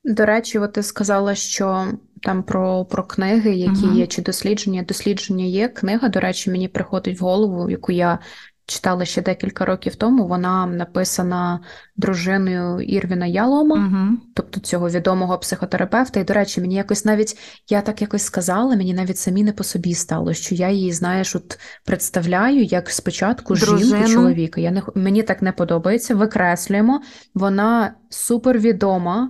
[0.04, 1.88] До речі, от ти сказала, що
[2.22, 3.96] там про про книги, які uh-huh.
[3.96, 4.84] є, чи дослідження.
[4.84, 5.68] Дослідження є.
[5.68, 8.20] Книга, до речі, мені приходить в голову, яку я
[8.66, 10.28] читала ще декілька років тому.
[10.28, 11.60] Вона написана
[11.96, 14.18] дружиною Ірвіна Ялома, uh-huh.
[14.34, 16.20] тобто цього відомого психотерапевта.
[16.20, 17.38] І, до речі, мені якось навіть
[17.70, 21.36] я так якось сказала, мені навіть самі не по собі стало, що я її, знаєш,
[21.36, 23.80] от представляю як спочатку Дружину.
[23.80, 24.62] жінку чоловіка.
[24.62, 26.16] Я не мені так не подобається.
[26.16, 27.02] Викреслюємо.
[27.34, 29.30] Вона супервідома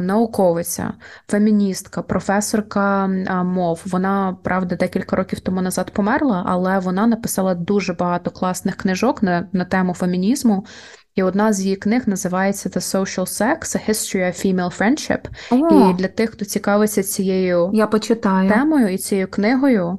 [0.00, 0.92] науковиця,
[1.28, 3.06] феміністка, професорка
[3.44, 3.82] мов.
[3.86, 9.48] Вона правда декілька років тому назад померла, але вона написала дуже багато класних книжок на,
[9.52, 10.66] на тему фемінізму.
[11.14, 15.24] І одна з її книг називається The Social Sex, A History of Female Friendship.
[15.50, 18.50] О, і для тих, хто цікавиться цією я почитаю.
[18.50, 19.98] темою і цією книгою,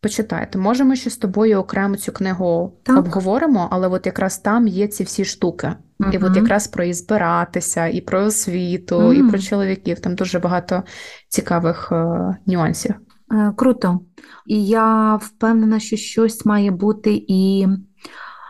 [0.00, 0.58] почитайте.
[0.58, 2.98] Може, ми ще з тобою окремо цю книгу так.
[2.98, 5.72] обговоримо, але от якраз там є ці всі штуки.
[6.00, 6.14] Uh-huh.
[6.14, 9.12] І от якраз про і збиратися, і про освіту, uh-huh.
[9.12, 10.00] і про чоловіків.
[10.00, 10.82] Там дуже багато
[11.28, 12.94] цікавих е, нюансів.
[13.32, 14.00] Е, круто.
[14.46, 17.66] І я впевнена, що щось має бути і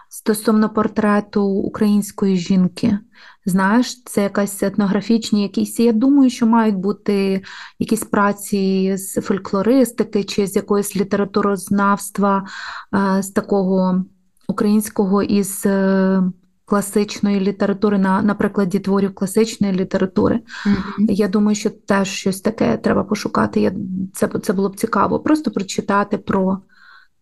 [0.08, 2.98] стосовно портрету української жінки.
[3.46, 5.81] Знаєш, це якась етнографічні, якісь.
[5.81, 7.42] Я думаю, що мають бути
[7.79, 12.46] якісь праці з фольклористики чи з якоїсь літературознавства,
[12.94, 14.05] е, з такого
[14.48, 16.22] українського із е,
[16.64, 20.37] класичної літератури, на на прикладі творів класичної літератури.
[20.37, 21.11] Mm-hmm.
[21.11, 23.61] Я думаю, що теж щось таке треба пошукати.
[23.61, 23.72] Я,
[24.14, 25.20] Це це було б цікаво.
[25.20, 26.59] Просто прочитати про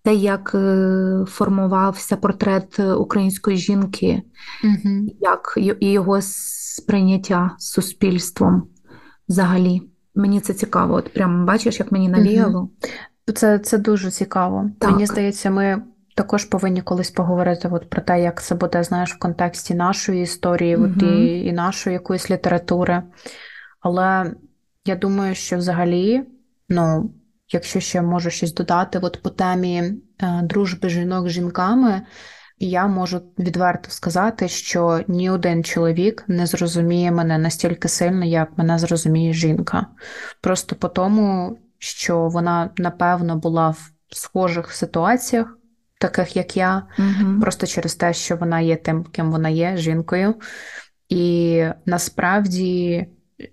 [0.03, 4.23] те, як е, формувався портрет української жінки,
[4.65, 4.95] угу.
[5.21, 8.69] як і його сприйняття суспільством
[9.29, 9.83] взагалі.
[10.15, 10.95] Мені це цікаво.
[10.95, 12.71] От прямо бачиш, як мені навіяло.
[13.35, 14.71] Це це дуже цікаво.
[14.79, 14.91] Так.
[14.91, 15.83] Мені здається, ми
[16.15, 20.77] також повинні колись поговорити от про те, як це буде знаєш, в контексті нашої історії
[20.77, 20.93] угу.
[20.97, 23.03] от і, і нашої якоїсь літератури.
[23.81, 24.35] Але
[24.85, 26.25] я думаю, що взагалі,
[26.69, 27.11] ну,
[27.51, 32.03] якщо ще можу щось додати, от по темі е, дружби жінок з жінками,
[32.59, 38.79] я можу відверто сказати, що ні один чоловік не зрозуміє мене настільки сильно, як мене
[38.79, 39.87] зрозуміє жінка.
[40.41, 45.55] Просто по тому, що вона напевно була в схожих ситуаціях.
[46.01, 47.41] Таких як я, угу.
[47.41, 50.35] просто через те, що вона є тим, ким вона є, жінкою.
[51.09, 53.07] І насправді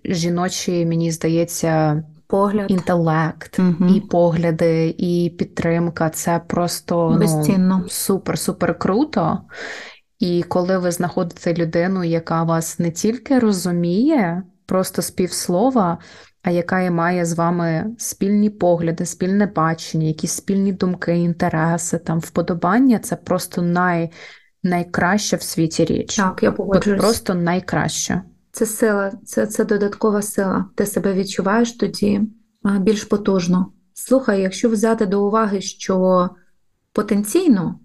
[0.04, 2.70] жіночі, мені здається, Погляд.
[2.70, 3.90] інтелект, угу.
[3.94, 7.18] і погляди, і підтримка це просто
[7.58, 9.38] ну, супер-супер круто.
[10.18, 15.98] І коли ви знаходите людину, яка вас не тільки розуміє, просто з півслова,
[16.42, 22.18] а яка і має з вами спільні погляди, спільне бачення, якісь спільні думки, інтереси, там
[22.18, 24.10] вподобання, це просто най,
[24.62, 26.16] найкраща в світі річ.
[26.16, 27.00] Так, я От погоджуюсь.
[27.00, 28.22] просто найкраща.
[28.56, 30.64] Це сила, це, це додаткова сила.
[30.74, 32.22] Ти себе відчуваєш тоді
[32.80, 33.72] більш потужно.
[33.94, 36.28] Слухай, якщо взяти до уваги, що
[36.92, 37.80] потенційно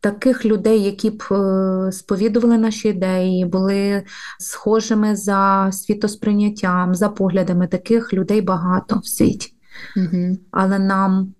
[0.00, 4.02] таких людей, які б е, сповідували наші ідеї, були
[4.38, 9.52] схожими за світосприйняттям, за поглядами, таких людей багато в світі.
[9.96, 10.38] Угу.
[10.50, 11.34] Але нам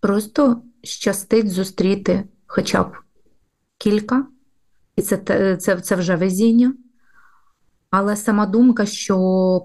[0.00, 2.92] просто щастить зустріти хоча б
[3.78, 4.26] кілька,
[4.96, 5.16] і це,
[5.56, 6.74] це, це вже везіння.
[7.90, 9.16] Але сама думка, що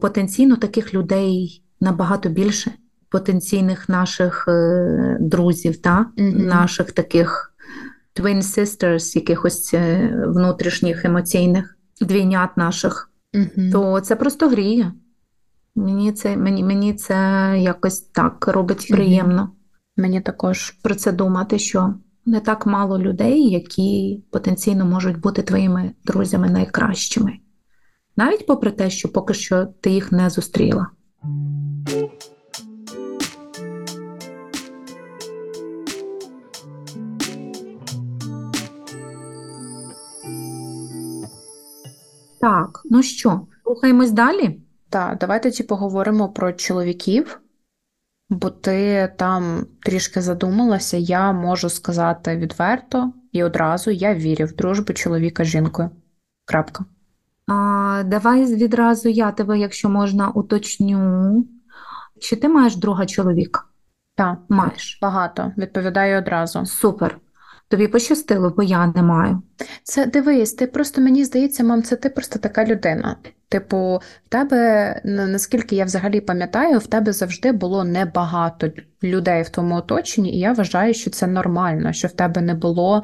[0.01, 2.71] потенційно таких людей набагато більше,
[3.09, 6.05] потенційних наших е, друзів, та?
[6.17, 6.45] Мгм.
[6.47, 7.53] наших таких
[8.15, 13.71] twin sisters, якихось е, внутрішніх емоційних двійнят наших, Угу.
[13.71, 14.91] то це просто гріє.
[15.75, 17.15] Мені це, мені, мені це
[17.59, 19.49] якось так робить приємно
[19.97, 20.71] Мені також.
[20.71, 21.93] про це думати, що
[22.25, 27.31] не так мало людей, які потенційно можуть бути твоїми друзями найкращими.
[28.15, 30.87] Навіть попри те, що поки що ти їх не зустріла.
[42.41, 44.61] Так, ну що, рухаємось далі?
[44.89, 47.41] Так, давай тоді поговоримо про чоловіків,
[48.29, 50.97] бо ти там трішки задумалася.
[50.97, 55.89] Я можу сказати відверто і одразу я вірю в дружбу чоловіка з жінкою.
[56.45, 56.85] Крапка.
[57.47, 61.45] А, давай відразу я тебе, якщо можна, уточню.
[62.21, 63.63] Чи ти маєш друга чоловіка?
[64.15, 64.99] Так, Маєш.
[65.01, 65.51] багато.
[65.57, 66.65] Відповідаю одразу.
[66.65, 67.19] Супер.
[67.67, 69.41] Тобі пощастило, бо я не маю.
[69.83, 73.15] Це дивись, ти просто мені здається, мам, це ти просто така людина.
[73.49, 78.71] Типу, в тебе, наскільки я взагалі пам'ятаю, в тебе завжди було небагато
[79.03, 83.03] людей в твоєму оточенні, і я вважаю, що це нормально, що в тебе не було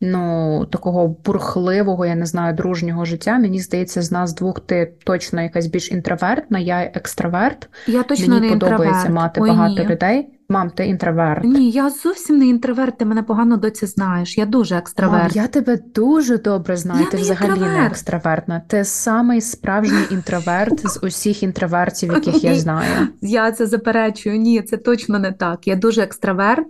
[0.00, 3.38] ну, такого бурхливого, я не знаю, дружнього життя.
[3.38, 7.68] Мені здається, з нас двох ти точно якась більш інтровертна, я екстраверт.
[7.86, 9.10] Я точно Мені не подобається інтроверт.
[9.14, 9.88] мати Ой, багато ні.
[9.88, 10.28] людей.
[10.50, 11.44] Мам, ти інтроверт.
[11.44, 14.38] Ні, я зовсім не інтроверт, ти мене погано доці знаєш.
[14.38, 15.36] Я дуже Мам, екстраверт.
[15.36, 18.62] я тебе дуже добре знаю, Я ти не взагалі не екстравертна.
[18.68, 23.08] Ти самий справжній інтроверт з усіх інтровертів, яких я знаю.
[23.20, 24.38] Я це заперечую.
[24.38, 25.66] Ні, це точно не так.
[25.66, 26.66] Я дуже екстраверт,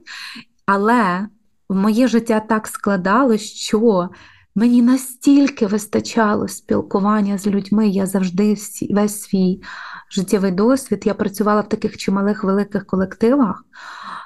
[0.66, 1.26] але
[1.74, 4.09] моє життя так складалось, що
[4.54, 7.88] мені настільки вистачало спілкування з людьми.
[7.88, 9.62] Я завжди всі, весь свій
[10.11, 11.02] життєвий досвід.
[11.04, 13.64] Я працювала в таких чималих великих колективах.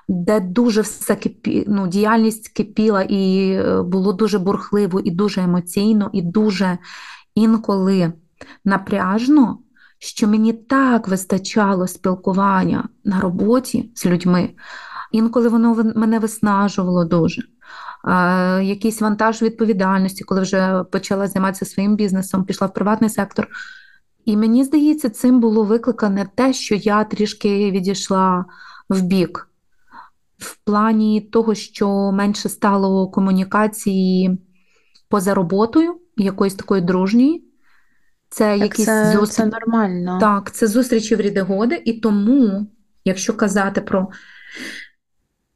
[0.09, 6.11] Де дуже все кипі, ну, діяльність кипіла і е, було дуже бурхливо, і дуже емоційно,
[6.13, 6.79] і дуже
[7.35, 8.13] інколи
[8.65, 9.59] напряжно,
[9.99, 14.51] що мені так вистачало спілкування на роботі з людьми,
[15.13, 17.43] інколи воно мене виснажувало дуже.
[18.63, 23.49] Якийсь вантаж відповідальності, коли вже почала займатися своїм бізнесом, пішла в приватний сектор.
[24.25, 28.45] І мені здається, цим було викликане те, що я трішки відійшла
[28.89, 29.49] в бік,
[30.39, 34.39] в плані того, що менше стало комунікації
[35.09, 37.45] поза роботою, якоїсь такої дружньої.
[38.29, 39.33] Це Так якісь це, зустрічі.
[39.33, 40.19] це нормально.
[40.21, 42.67] Так, це зустрічі в ріди годи, і тому,
[43.05, 44.09] якщо казати про,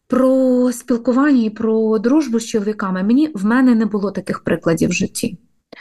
[0.08, 4.92] про спілкування і про дружбу з чоловіками, мені в мене не було таких прикладів в
[4.92, 5.38] житті.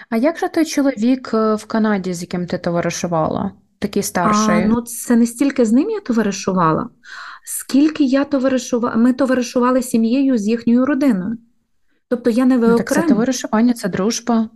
[0.09, 3.51] А як же той чоловік е, в Канаді, з яким ти товаришувала?
[3.79, 4.63] Такий старший.
[4.63, 6.89] А, ну, це не стільки з ним я товаришувала,
[7.45, 11.37] скільки я товаришувала, ми товаришували сім'єю з їхньою родиною.
[12.09, 14.49] Тобто я не Ну, так це товаришування, це дружба.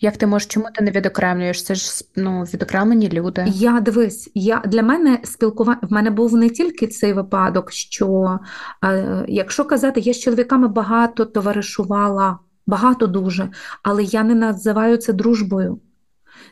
[0.00, 1.64] Як ти можеш, чому ти не відокремлюєш?
[1.64, 3.44] Це ж ну, відокремлені люди.
[3.48, 8.38] Я дивись, я для мене спілкування в мене був не тільки цей випадок, що
[8.84, 13.50] е, якщо казати, я з чоловіками багато товаришувала, багато дуже,
[13.82, 15.80] але я не називаю це дружбою.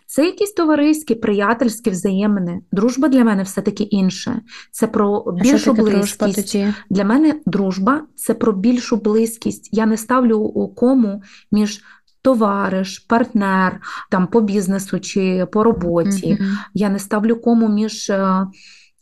[0.06, 2.60] Це якісь товариські, приятельські взаємини.
[2.72, 4.40] Дружба для мене все-таки інше.
[4.70, 6.52] Це про більшу дружба близькість.
[6.52, 6.74] тоді?
[6.90, 9.68] Для мене дружба це про більшу близькість.
[9.72, 11.82] Я не ставлю кому між
[12.24, 16.36] товариш, партнер там по бізнесу чи по роботі.
[16.40, 16.58] Мгм.
[16.74, 18.46] Я не ставлю кому між е,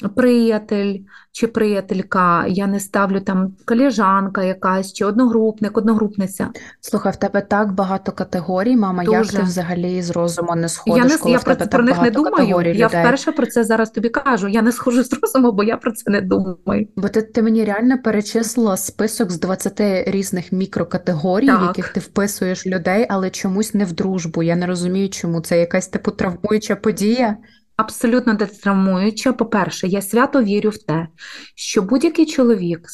[0.08, 0.98] приятель
[1.32, 2.46] чи приятелька.
[2.46, 6.48] Я не ставлю там коліжанка якась чи одногрупник, одногрупниця.
[6.80, 9.02] Слухай, в тебе так багато категорій, мама.
[9.02, 11.78] Як ти взагалі з розуму не сходиш, Я не коли я в про, тебе про
[11.78, 12.48] так них не думаю.
[12.48, 12.86] Я людей?
[12.86, 14.48] вперше про це зараз тобі кажу.
[14.48, 16.88] Я не схожу з розуму, бо я про це не думаю.
[16.96, 22.66] Бо ти, ти мені реально перечислила список з 20 різних мікрокатегорій, в яких ти вписуєш
[22.66, 24.42] людей, але чомусь не в дружбу.
[24.42, 27.36] Я не розумію, чому це якась типу травмуюча подія.
[27.82, 29.32] Абсолютно детравмуюча.
[29.32, 31.08] По-перше, я свято вірю в те,
[31.54, 32.90] що будь-який чоловік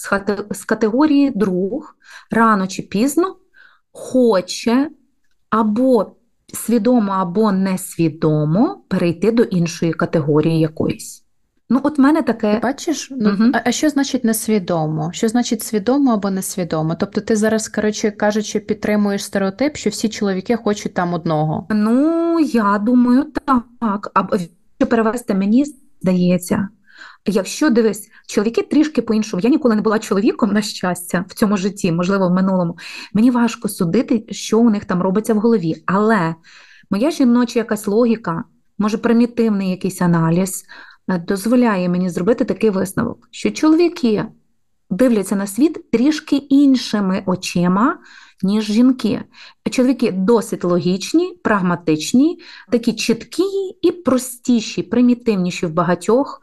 [0.51, 1.97] з, категорії друг
[2.31, 3.37] рано чи пізно
[3.93, 4.91] хоче
[5.51, 6.17] або
[6.55, 11.25] свідомо, або несвідомо перейти до іншої категорії якоїсь.
[11.71, 12.61] Ну, от в мене таке.
[12.63, 13.53] Бачиш, ну угу.
[13.65, 15.11] а що значить несвідомо?
[15.13, 16.97] Що значить свідомо або несвідомо?
[17.01, 21.67] Тобто ти зараз, коротше кажучи, підтримуєш стереотип, що всі чоловіки хочуть там одного?
[21.71, 23.25] Ну, я думаю,
[23.81, 24.11] так.
[24.15, 24.37] Або
[24.79, 25.65] що перевести мені
[26.01, 26.69] здається.
[27.27, 31.93] Якщо дивись, чоловіки трішки по-іншому, я ніколи не була чоловіком, на щастя, в цьому житті,
[31.93, 32.79] можливо, в минулому.
[33.13, 35.83] Мені важко судити, що у них там робиться в голові.
[35.87, 36.35] Але
[36.91, 38.45] моя жіноча якась логіка,
[38.79, 40.65] може, примітивний якийсь аналіз,
[41.09, 44.25] е, дозволяє мені зробити такий висновок, що чоловіки
[44.91, 47.99] дивляться на світ трішки іншими очима,
[48.43, 49.23] ніж жінки.
[49.71, 52.39] Чоловіки досить логічні, прагматичні,
[52.73, 53.43] такі чіткі
[53.83, 56.41] і простіші, примітивніші в багатьох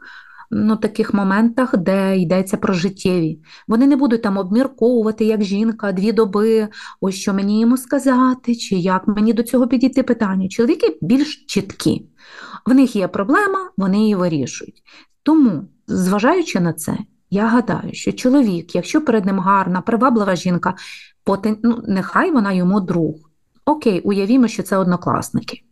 [0.50, 3.38] ну, таких моментах, де йдеться про життєві.
[3.68, 6.68] Вони не будуть там обмірковувати, як жінка, дві доби,
[7.00, 10.48] ось що мені йому сказати, чи як мені до цього підійти питання.
[10.48, 12.06] Чоловіки більш чіткі.
[12.66, 14.82] В них є проблема, вони її вирішують.
[15.22, 16.98] Тому, зважаючи на це,
[17.30, 20.74] я гадаю, що чоловік, якщо перед ним гарна, приваблива жінка,
[21.26, 21.58] потен...
[21.62, 23.14] ну, нехай вона йому друг.
[23.64, 25.62] Окей, уявімо, що це однокласники.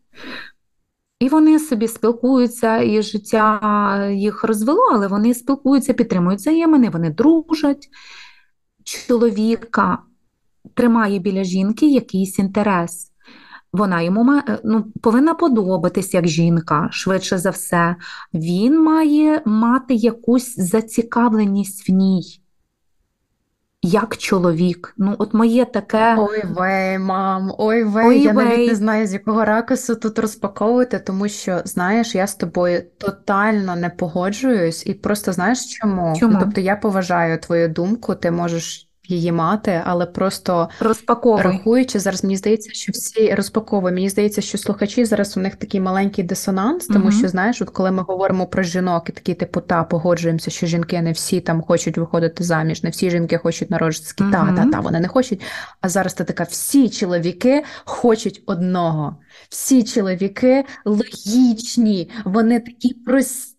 [1.20, 7.88] І вони собі спілкуються, і життя їх розвело, але вони спілкуються, підтримують взаємини, вони дружать.
[8.84, 9.98] Чоловіка
[10.74, 13.10] тримає біля жінки якийсь інтерес.
[13.72, 17.96] Вона йому ну, повинна подобатись як жінка, швидше за все.
[18.34, 22.43] Він має мати якусь зацікавленість в ній
[23.84, 24.94] як чоловік.
[24.96, 26.16] Ну, от моє таке.
[26.18, 28.44] Ой вей, мам, ой вей, ой, я вей.
[28.46, 33.76] навіть не знаю, з якого ракурсу тут розпаковувати, тому що, знаєш, я з тобою тотально
[33.76, 36.16] не погоджуюсь, і просто знаєш чому?
[36.20, 36.38] Чому?
[36.40, 41.42] Тобто я поважаю твою думку, ти можеш її мати, але просто Розпаковуй.
[41.42, 43.94] рахуючи зараз, мені здається, що всі розпаковують.
[43.94, 47.12] Мені здається, що слухачі зараз у них такий маленький дисонанс, тому угу.
[47.12, 51.02] що знаєш, от коли ми говоримо про жінок і такі типу, та погоджуємося, що жінки
[51.02, 54.24] не всі там хочуть виходити заміж, не всі жінки хочуть народжувати.
[54.24, 54.32] Угу.
[54.32, 55.42] Та, та, та, вони не хочуть.
[55.80, 59.16] А зараз ти така, всі чоловіки хочуть одного.
[59.48, 63.53] Всі чоловіки логічні, вони такі прості.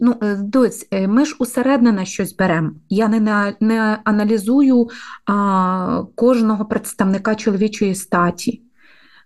[0.00, 2.70] Ну, дось, е, ми ж усереднене щось беремо.
[2.88, 4.88] Я не не аналізую
[5.26, 8.62] а, кожного представника чоловічої статі.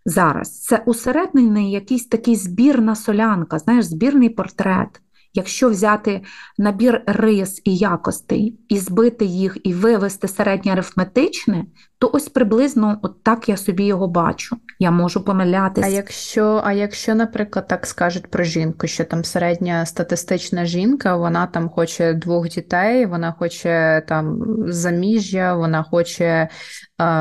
[0.04, 5.00] Зараз це усереднений якийсь такий збірна солянка, знаєш, збірний портрет.
[5.34, 6.22] Якщо взяти
[6.58, 11.64] набір рис і якостей, і збити їх, і вивести середнє арифметичне,
[11.98, 14.56] то ось приблизно от так я собі його бачу.
[14.78, 15.86] Я можу помилятися.
[15.86, 21.46] А якщо, а якщо, наприклад, так скажуть про жінку, що там середня статистична жінка, вона
[21.46, 26.48] там хоче двох дітей, вона хоче там заміжжя, вона хоче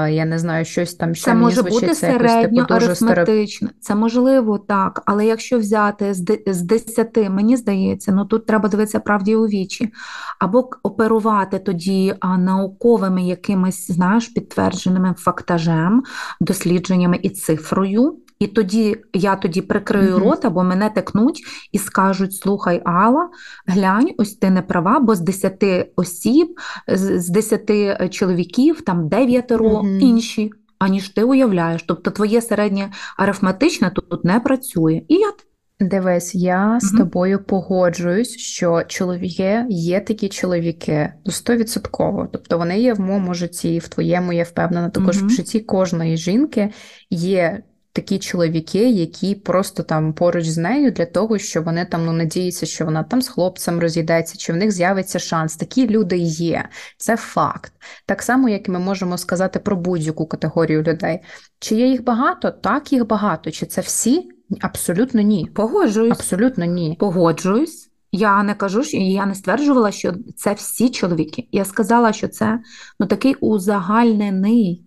[0.09, 2.85] я не знаю, щось там що це мені може звучить, бути це якось, типу, дуже
[2.85, 3.69] арифметично.
[3.79, 6.13] Це можливо так, але якщо взяти
[6.47, 9.93] з 10, мені здається, ну тут треба дивитися правді у вічі,
[10.39, 16.03] або оперувати тоді науковими якимись, знаєш, підтвердженими фактажем,
[16.41, 18.17] дослідженнями і цифрою.
[18.39, 20.30] І тоді я тоді прикрию mm-hmm.
[20.30, 23.30] рот, або мене текнуть і скажуть: слухай, Алла,
[23.67, 25.63] глянь, ось ти не права, бо з 10
[25.95, 30.00] осіб, з 10 чоловіків, там дев'ятеро mm-hmm.
[30.00, 31.84] інші, аніж ти уявляєш.
[31.88, 35.02] Тобто твоє середнє арифметичне тут, не працює.
[35.08, 35.32] І я
[35.80, 36.80] Дивись, я mm-hmm.
[36.80, 42.28] з тобою погоджуюсь, що чоловіки є такі чоловіки ну, стовідсотково.
[42.34, 46.69] Тобто вони є в моєму житті, в твоєму я впевнена, також в житті кожної жінки
[47.10, 47.63] є
[47.97, 52.65] такі чоловіки, які просто там поруч з нею для того, що вони там ну надіються,
[52.65, 55.55] що вона там з хлопцем розійдеться, чи в них з'явиться шанс.
[55.55, 57.73] Такі люди є, це факт.
[58.05, 61.19] Так само, як ми можемо сказати про будь-яку категорію людей.
[61.60, 62.51] Чи є їх багато?
[62.51, 63.51] Так, їх багато.
[63.51, 64.29] Чи це всі?
[64.62, 65.49] Абсолютно ні.
[65.55, 66.12] Погоджуюсь.
[66.12, 66.97] Абсолютно ні.
[66.99, 67.89] Погоджуюсь.
[68.12, 71.47] Я не кажу, що я не стверджувала, що це всі чоловіки.
[71.51, 72.60] Я сказала, що це
[72.99, 74.83] ну такий узагальнений.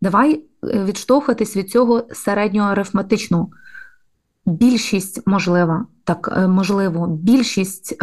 [0.00, 3.48] Давай Е, відштовхуватись від цього середнього арифметичного.
[4.46, 7.96] Більшість можлива, так е, можливо, більшість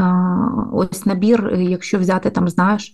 [0.74, 2.94] ось набір, якщо взяти там, знаєш,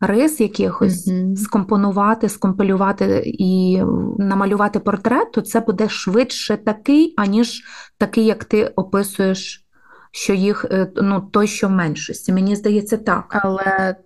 [0.00, 1.36] рис якихось, mm-hmm.
[1.36, 3.82] скомпонувати, скомпилювати і
[4.18, 7.62] намалювати портрет, то це буде швидше такий, аніж
[7.98, 9.66] такий, як ти описуєш,
[10.12, 12.32] що їх е, ну, той, що в меншості.
[12.32, 13.24] Мені здається, так.
[13.28, 13.96] Але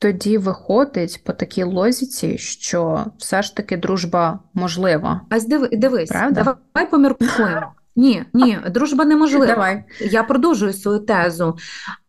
[0.00, 5.20] тоді виходить по такій лозіці, що все ж таки дружба можлива.
[5.30, 5.40] А
[5.72, 6.56] дивись, Правда?
[6.74, 7.72] давай поміркуємо.
[7.96, 9.46] Ні, ні, дружба неможлива.
[9.46, 9.84] Давай.
[10.00, 11.56] Я продовжую свою тезу.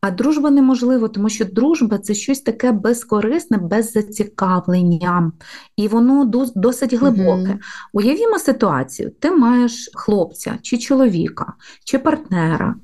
[0.01, 5.31] А дружба неможлива, тому що дружба це щось таке безкорисне, без зацікавлення.
[5.75, 7.49] І воно досить глибоке.
[7.49, 7.59] Мгм.
[7.93, 11.53] Уявімо ситуацію: ти маєш хлопця, чи чоловіка,
[11.85, 12.75] чи партнера,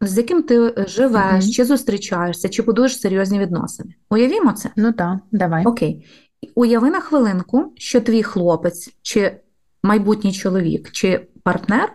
[0.00, 1.52] з яким ти е, живеш, Мгм.
[1.52, 3.94] чи зустрічаєшся, чи будуєш серйозні відносини.
[4.10, 4.70] Уявімо це.
[4.76, 5.64] Ну так, давай.
[5.64, 6.06] Окей.
[6.54, 9.36] Уяви на хвилинку, що твій хлопець, чи
[9.82, 11.92] майбутній чоловік, чи партнер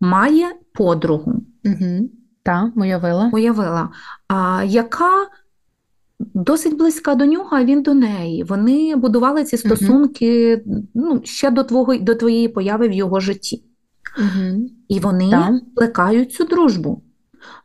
[0.00, 2.10] має подругу, Угу.
[2.42, 3.30] Так, уявила.
[3.32, 3.88] уявила,
[4.28, 5.26] а, яка
[6.18, 8.44] досить близька до нього, а він до неї.
[8.44, 10.62] Вони будували ці стосунки
[10.94, 13.64] ну, ще до твого, до твоєї появи в його житті.
[14.18, 14.70] Угу.
[14.88, 15.52] І вони Так.
[15.76, 17.02] плекають цю дружбу.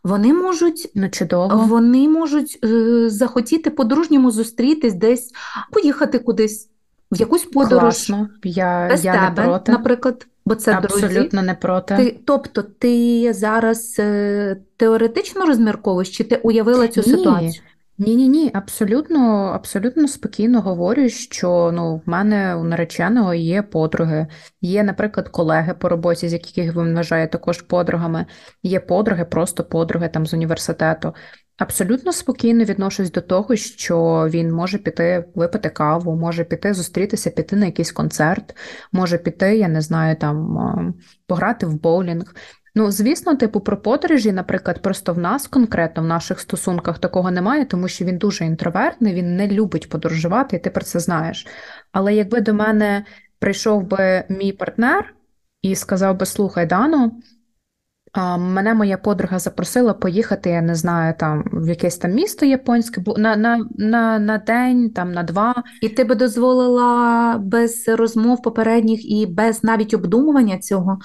[0.03, 1.65] Вони можуть Ну, чудово.
[1.67, 5.31] Вони можуть е, захотіти по-дружньому зустрітись десь,
[5.71, 6.69] поїхати кудись,
[7.11, 8.29] в якусь подорож Класно.
[8.43, 9.71] Я, без я не проти.
[9.71, 11.29] наприклад, бо це друзі.
[11.31, 11.95] Не проти.
[11.97, 17.17] Ти, тобто ти зараз е, теоретично розмірковуєш, чи ти уявила цю Ні.
[17.17, 17.63] ситуацію?
[17.99, 19.19] Ні, ні, ні, абсолютно,
[19.55, 24.27] абсолютно спокійно говорю, що ну, в мене у нареченого є подруги,
[24.61, 28.25] є, наприклад, колеги по роботі, з яких він вважає також подругами,
[28.63, 31.13] є подруги, просто подруги там з університету.
[31.57, 37.55] Абсолютно спокійно відношусь до того, що він може піти випити каву, може піти зустрітися, піти
[37.55, 38.55] на якийсь концерт,
[38.91, 40.93] може піти, я не знаю, там
[41.27, 42.35] пограти в боулінг.
[42.77, 47.65] Ну, звісно, типу, про подорожі, наприклад, просто в нас конкретно в наших стосунках такого немає,
[47.65, 51.47] тому що він дуже інтровертний, він не любить подорожувати, і ти про це знаєш.
[51.91, 53.05] Але якби до мене
[53.39, 55.13] прийшов би мій партнер
[55.61, 57.11] і сказав би: слухай, Дано,
[58.13, 63.01] а, мене моя подруга запросила поїхати, я не знаю, там в якесь там місто японське,
[63.17, 65.63] на, на, на, на день, там на два.
[65.81, 70.99] І ти би дозволила без розмов попередніх і без навіть обдумування цього,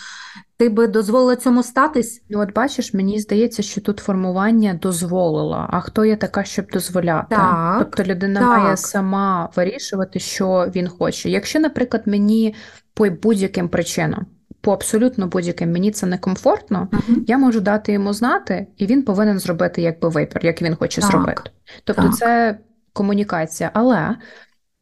[0.63, 2.23] ти би дозволила цьому статись?
[2.31, 5.69] Ну, от бачиш, мені здається, що тут формування дозволила.
[5.71, 7.27] А хто я така, щоб дозволяти?
[7.37, 8.49] Так, Тобто людина так.
[8.49, 11.31] має сама вирішувати, що він хоче.
[11.31, 12.55] Якщо, наприклад, мені
[12.95, 14.27] по будь-яким причинам,
[14.61, 17.25] по абсолютно будь-яким мені це некомфортно, Мгм.
[17.29, 21.11] я можу дати йому знати, і він повинен зробити якби вибір, як він хоче Так,
[21.11, 21.43] зробити.
[21.85, 22.17] Тобто так.
[22.17, 22.59] це
[22.93, 23.71] комунікація.
[23.75, 24.17] Але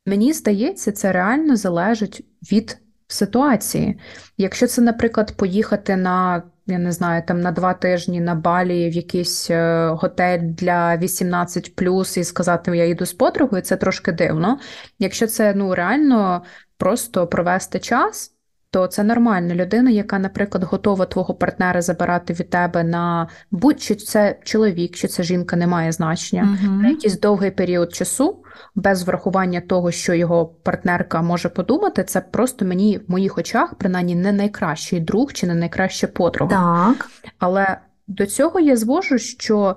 [0.07, 2.79] мені здається, це реально залежить від
[3.13, 3.99] ситуації.
[4.39, 8.93] Якщо це, наприклад, поїхати на, я не знаю, там на два тижні на Балі в
[8.93, 11.75] якийсь е, готель для 18
[12.17, 14.59] і сказати, я їду з подругою, це трошки дивно.
[14.99, 16.43] Якщо це ну реально
[16.77, 18.35] просто провести час.
[18.73, 24.39] То це нормальна людина, яка, наприклад, готова твого партнера забирати від тебе на будь-чи це
[24.45, 26.83] чоловік, чи це жінка, не має значення Мгм.
[26.83, 28.43] на якийсь довгий період часу,
[28.75, 34.15] без врахування того, що його партнерка може подумати, це просто мені в моїх очах, принаймні,
[34.15, 36.87] не найкращий друг чи не найкраща подруга.
[36.97, 37.09] Так.
[37.39, 39.77] Але до цього я звожу, що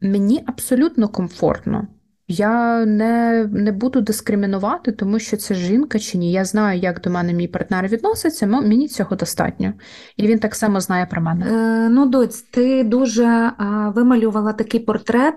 [0.00, 1.86] мені абсолютно комфортно.
[2.32, 6.32] Я не, не буду дискримінувати, тому що це жінка чи ні.
[6.32, 9.72] Я знаю, як до мене мій партнер відноситься, мені цього достатньо.
[10.16, 11.46] І він так само знає про мене.
[11.46, 15.34] Е, ну, доць, ти дуже а, вималювала такий портрет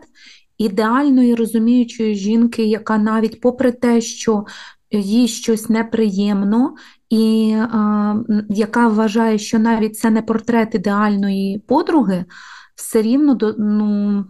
[0.57, 4.45] ідеальної розуміючої жінки, яка навіть попри те, що
[4.91, 6.75] їй щось неприємно,
[7.09, 12.25] і м, яка вважає, що навіть це не портрет ідеальної подруги,
[12.75, 14.25] все рівно до, ну,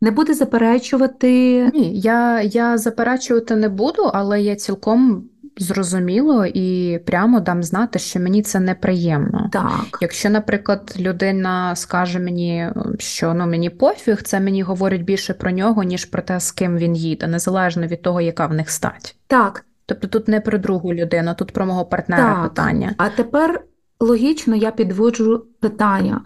[0.00, 1.28] не буде заперечувати.
[1.74, 5.24] Ні, я, я заперечувати не буду, але я цілком
[5.58, 9.48] зрозуміло і прямо дам знати, що мені це неприємно.
[9.52, 12.68] Так, Якщо, наприклад, людина скаже мені,
[12.98, 16.76] що ну мені пофіг, це мені говорить більше про нього, ніж про те, з ким
[16.78, 19.16] він їде, незалежно від того, яка в них стать.
[19.26, 19.64] так.
[19.86, 22.42] Тобто тут не про другу людину, тут про мого партнера Так.
[22.48, 22.94] питання.
[22.96, 23.60] А тепер
[24.00, 26.20] логічно я підводжу питання.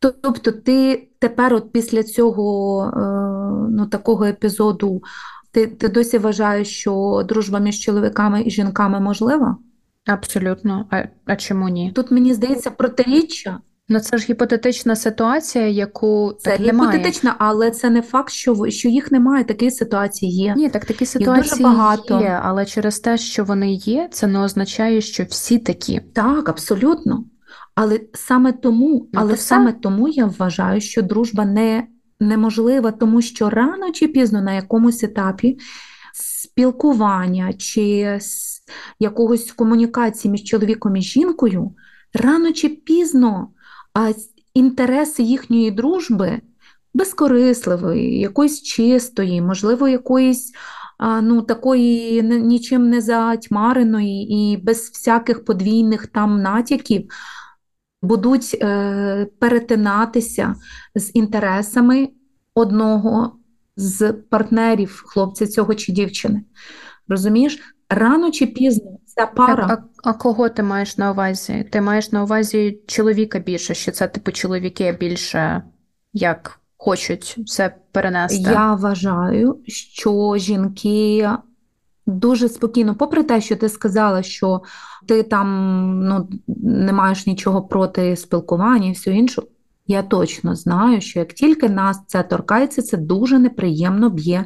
[0.00, 3.00] Тобто, ти тепер, от після цього е,
[3.70, 5.02] ну, такого епізоду,
[5.52, 9.56] ти, ти досі вважаєш, що дружба між чоловіками і жінками можлива?
[10.06, 10.86] Абсолютно.
[10.90, 11.92] А, а чому ні?
[11.94, 13.60] Тут мені здається протиріччя.
[13.92, 16.90] Ну це ж гіпотетична ситуація, яку Це так немає.
[16.90, 19.44] гіпотетично, але це не факт, що, що їх немає.
[19.44, 20.54] Такі ситуації є.
[20.56, 22.20] Ні, так такі дуже ситуації багато.
[22.20, 26.00] є, але через те, що вони є, це не означає, що всі такі.
[26.14, 27.24] Так, абсолютно.
[27.82, 29.72] Але саме тому, Ну, але то все.
[29.72, 31.86] тому я вважаю, що дружба не,
[32.20, 35.58] неможлива, тому що рано чи пізно на якомусь етапі
[36.14, 38.18] спілкування чи
[39.00, 41.70] якогось комунікації між чоловіком і жінкою,
[42.14, 43.48] рано чи пізно
[43.94, 44.12] а,
[44.54, 46.40] інтереси їхньої дружби
[46.94, 50.52] безкорисливої, якоїсь чистої, можливо, якоїсь
[50.98, 57.08] а, ну, такої нічим не затьмареної і без всяких подвійних там натяків,
[58.02, 60.54] будуть е, перетинатися
[60.94, 62.08] з інтересами
[62.54, 63.36] одного
[63.76, 66.44] з партнерів хлопця цього чи дівчини.
[67.08, 69.68] Розумієш, рано чи пізно ця пара.
[69.68, 71.68] Так, а, а кого ти маєш на увазі?
[71.72, 75.62] Ти маєш на увазі чоловіка більше, що це типу чоловіки більше
[76.12, 78.50] як хочуть все перенести?
[78.50, 81.28] Я вважаю, що жінки
[82.10, 84.62] дуже спокійно, попри те, що ти сказала, що
[85.08, 86.28] ти там ну,
[86.64, 89.42] не маєш нічого проти спілкування і все інше.
[89.86, 94.44] Я точно знаю, що як тільки нас це торкається, це дуже неприємно б'є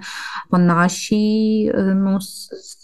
[0.50, 2.18] по нашій е, ну,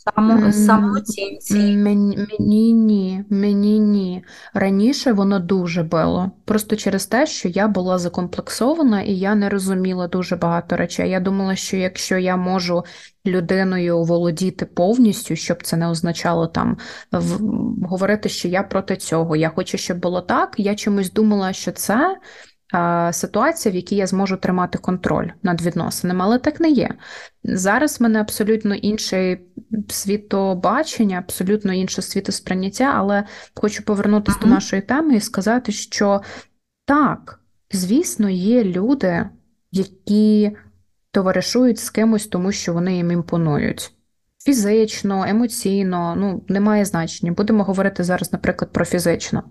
[0.04, 1.76] само, самооцінці.
[1.76, 4.24] Мені, мені ні, мені ні.
[4.54, 6.30] Раніше воно дуже било.
[6.44, 11.10] Просто через те, що я була закомплексована і я не розуміла дуже багато речей.
[11.10, 12.84] Я думала, що якщо я можу
[13.26, 16.76] людиною володіти повністю, щоб це не означало там
[17.12, 17.38] в,
[17.86, 20.54] говорити, що я проти цього, я хочу, щоб було так.
[20.58, 22.16] Я чомусь думала, що це
[23.12, 26.90] ситуація, в якій я зможу тримати контроль над відносинами, але так не є.
[27.44, 29.38] Зараз в мене абсолютно інше
[29.88, 34.42] світобачення, абсолютно інше світосприйняття, але хочу повернутися uh-huh.
[34.42, 36.20] до нашої теми і сказати, що
[36.84, 37.40] так,
[37.72, 39.28] звісно, є люди,
[39.72, 40.56] які
[41.10, 43.92] товаришують з кимось, тому що вони їм імпонують.
[44.44, 47.32] Фізично, емоційно, ну немає значення.
[47.32, 49.42] Будемо говорити зараз, наприклад, про фізично.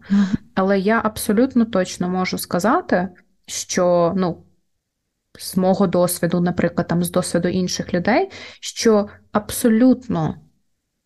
[0.55, 3.09] Але я абсолютно точно можу сказати,
[3.45, 4.43] що ну,
[5.39, 8.29] з мого досвіду, наприклад, там з досвіду інших людей,
[8.59, 10.35] що абсолютно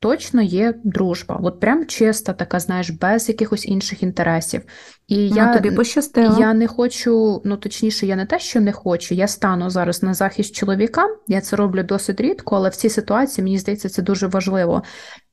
[0.03, 1.39] точно є дружба.
[1.43, 4.61] От прям чиста, така, знаєш, без якихось інших інтересів.
[5.07, 6.39] І ну, я тобі пощастило.
[6.39, 9.15] я не хочу, ну точніше, я не те, що не хочу.
[9.15, 11.07] Я стану зараз на захист чоловіка.
[11.27, 14.83] Я це роблю досить рідко, але в цій ситуації мені здається, це дуже важливо.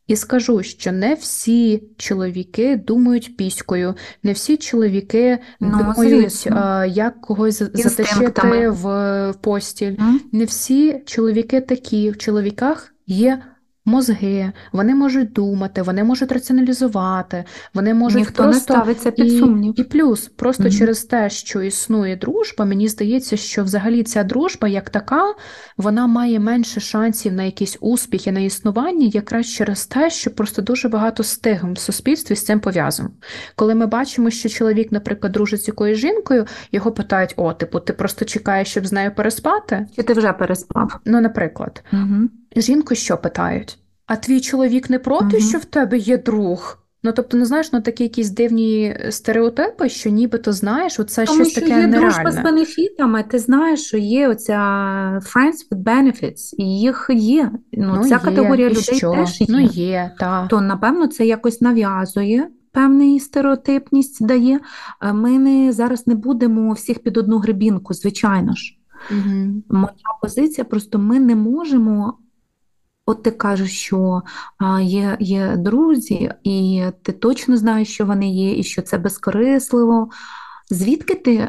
[0.06, 7.20] І скажу, що не всі чоловіки думають піською, не всі чоловіки ну, думають, а, як
[7.20, 9.92] когось затащити в, постіль.
[9.92, 10.18] Mm?
[10.32, 13.42] Не всі чоловіки такі в чоловіках є
[13.90, 19.74] мозги, вони можуть думати, вони можуть раціоналізувати, вони можуть Ніхто просто не ставиться під сумнів.
[19.76, 24.24] І, і плюс, просто mm через те, що існує дружба, мені здається, що взагалі ця
[24.24, 25.34] дружба, як така,
[25.76, 30.88] вона має менше шансів на якісь успіхи на існування, якраз через те, що просто дуже
[30.88, 33.10] багато стигм в суспільстві з цим пов'язано.
[33.56, 37.92] Коли ми бачимо, що чоловік, наприклад, дружить з якоюсь жінкою, його питають: о, типу, ти
[37.92, 39.86] просто чекаєш, щоб з нею переспати?
[39.96, 41.00] Чи ти вже переспав?
[41.04, 41.82] Ну, наприклад.
[41.92, 42.28] Угу.
[42.56, 43.78] Жінку що питають?
[44.06, 45.46] А твій чоловік не проти, угу.
[45.48, 46.80] що в тебе є друг?
[47.02, 51.52] Ну, тобто, не знаєш, ну такі якісь дивні стереотипи, що нібито знаєш, оце Тому щось
[51.52, 51.98] що таке є нереальне.
[51.98, 54.56] дружба з бенефітами, ти знаєш, що є оця
[55.22, 57.50] friends with benefits, і їх є.
[57.72, 58.20] Ну, ну Ця є.
[58.20, 59.10] категорія і людей що?
[59.10, 59.46] теж є.
[59.50, 60.46] Ну, є, та.
[60.46, 62.48] То, напевно, це якось нав'язує.
[62.72, 64.60] Певний стереотипність дає.
[65.12, 68.76] Ми не зараз не будемо всіх під одну грибінку, звичайно ж.
[69.10, 69.62] Угу.
[69.68, 69.92] Моя
[70.22, 72.18] позиція просто ми не можемо
[73.10, 74.22] От ти кажеш, що
[74.80, 80.08] є є друзі, і ти точно знаєш, що вони є, і що це безкорисливо.
[80.70, 81.48] Звідки ти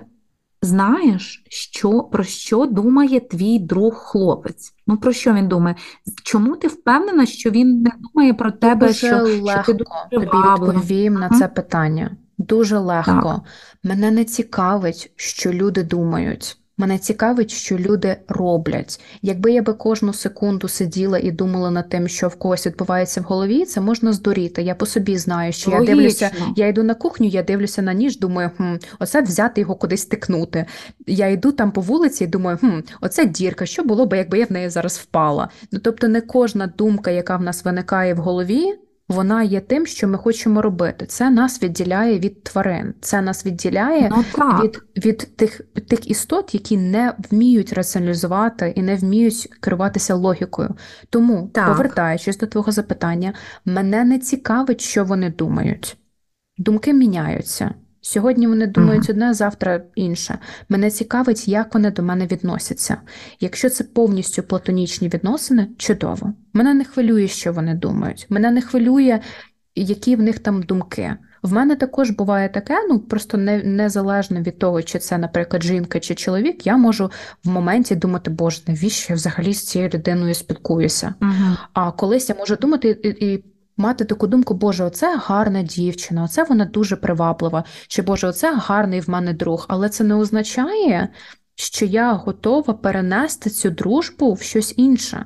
[0.62, 4.74] знаєш, що, про що думає твій друг хлопець?
[4.88, 5.76] Ну, про що він думає?
[6.24, 10.26] Чому ти впевнена, що він не думає про тебе, дуже що, легко що ти дуже
[10.26, 12.18] тобі відповім на це питання?
[12.38, 13.12] Дуже легко.
[13.24, 13.42] Так.
[13.84, 16.61] Мене не цікавить, що люди думають.
[16.78, 19.02] Мене цікавить, що люди роблять.
[19.22, 23.24] Якби я би кожну секунду сиділа і думала над тим, що в когось відбувається в
[23.24, 24.62] голові, це можна здуріти.
[24.62, 25.90] Я по собі знаю, що Логічно.
[25.90, 29.76] я дивлюся, я йду на кухню, я дивлюся на ніж, думаю, хм, оце взяти його
[29.76, 30.66] кудись тикнути.
[31.08, 34.46] Я йду там по вулиці і думаю, хм, оце дірка, що було б, якби я
[34.46, 35.50] в неї зараз впала.
[35.72, 38.74] Ну тобто, не кожна думка, яка в нас виникає в голові
[39.12, 41.06] вона є тим, що ми хочемо робити.
[41.06, 44.24] Це нас відділяє від тварин, це нас відділяє ну,
[44.64, 50.76] від від тих тих істот, які не вміють раціоналізувати і не вміють керуватися логікою.
[51.10, 51.68] Тому, так.
[51.68, 53.34] повертаючись до твого запитання,
[53.66, 55.98] мене не цікавить, що вони думають.
[56.58, 57.74] Думки міняються.
[58.02, 60.40] Сьогодні вони думають одне, завтра інше.
[60.70, 62.98] Мене цікавить, як вони до мене відносяться.
[63.40, 66.34] Якщо це повністю платонічні відносини, чудово.
[66.54, 68.28] Мене не хвилює, що вони думають.
[68.30, 69.20] Мене не хвилює,
[69.76, 71.16] які в них там думки.
[71.44, 76.00] В мене також буває таке, ну просто не, незалежно від того, чи це, наприклад, жінка
[76.00, 77.12] чи чоловік, я можу
[77.44, 81.14] в моменті думати, боже, навіщо я взагалі з цією людиною спілкуюся.
[81.22, 81.58] Uh-huh.
[81.74, 83.44] А колись я можу думати і, і
[83.82, 89.00] мати таку думку, Боже, оце гарна дівчина, оце вона дуже приваблива, чи Боже, оце гарний
[89.00, 89.66] в мене друг.
[89.70, 91.10] Але це не означає,
[91.56, 95.26] що я готова перенести цю дружбу в щось інше.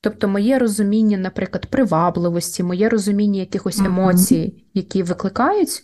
[0.00, 5.82] Тобто, моє розуміння, наприклад, привабливості, моє розуміння якихось емоцій, які викликають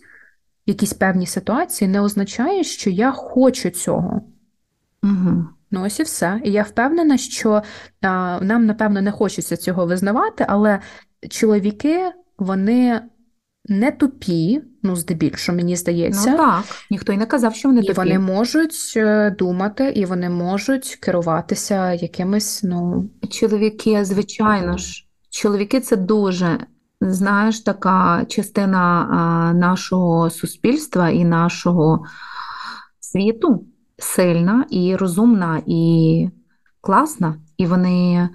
[0.65, 4.21] якісь певні ситуації, не означає, що я хочу цього.
[5.03, 5.45] Угу.
[5.71, 6.41] Ну, ось і все.
[6.43, 7.61] І я впевнена, що
[8.01, 10.79] а, нам, напевно, не хочеться цього визнавати, але
[11.29, 13.01] чоловіки, вони
[13.67, 16.31] не тупі, ну, здебільшого, мені здається.
[16.31, 17.97] Ну так, ніхто й не казав, що вони і тупі.
[17.97, 23.09] вони можуть е, думати, і вони можуть керуватися якимись, ну.
[23.29, 26.59] Чоловіки, звичайно ж, чоловіки це дуже,
[27.01, 32.05] знаєш, така частина а, нашого суспільства і нашого
[32.99, 33.65] світу
[33.97, 36.29] сильна і розумна, і
[36.81, 37.35] класна.
[37.57, 38.29] І вони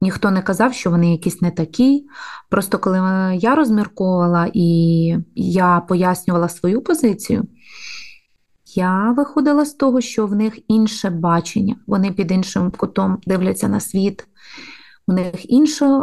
[0.00, 2.06] ніхто не казав, що вони якісь не такі.
[2.48, 2.98] Просто коли
[3.40, 7.44] я розмірковувала і я пояснювала свою позицію,
[8.74, 13.80] я виходила з того, що в них інше бачення, вони під іншим кутом дивляться на
[13.80, 14.26] світ,
[15.06, 16.02] у них інше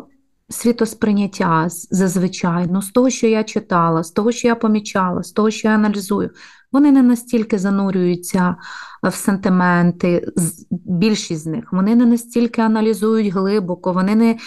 [0.50, 5.52] світосприйняття зазвичай, ну, з того, що я читала, з того, що я помічала, з того,
[5.52, 6.30] що я аналізую.
[6.76, 8.56] Вони не настільки занурюються
[9.04, 10.28] в сентименти,
[10.72, 14.38] більшість з них, вони не настільки аналізують глибоко, вони не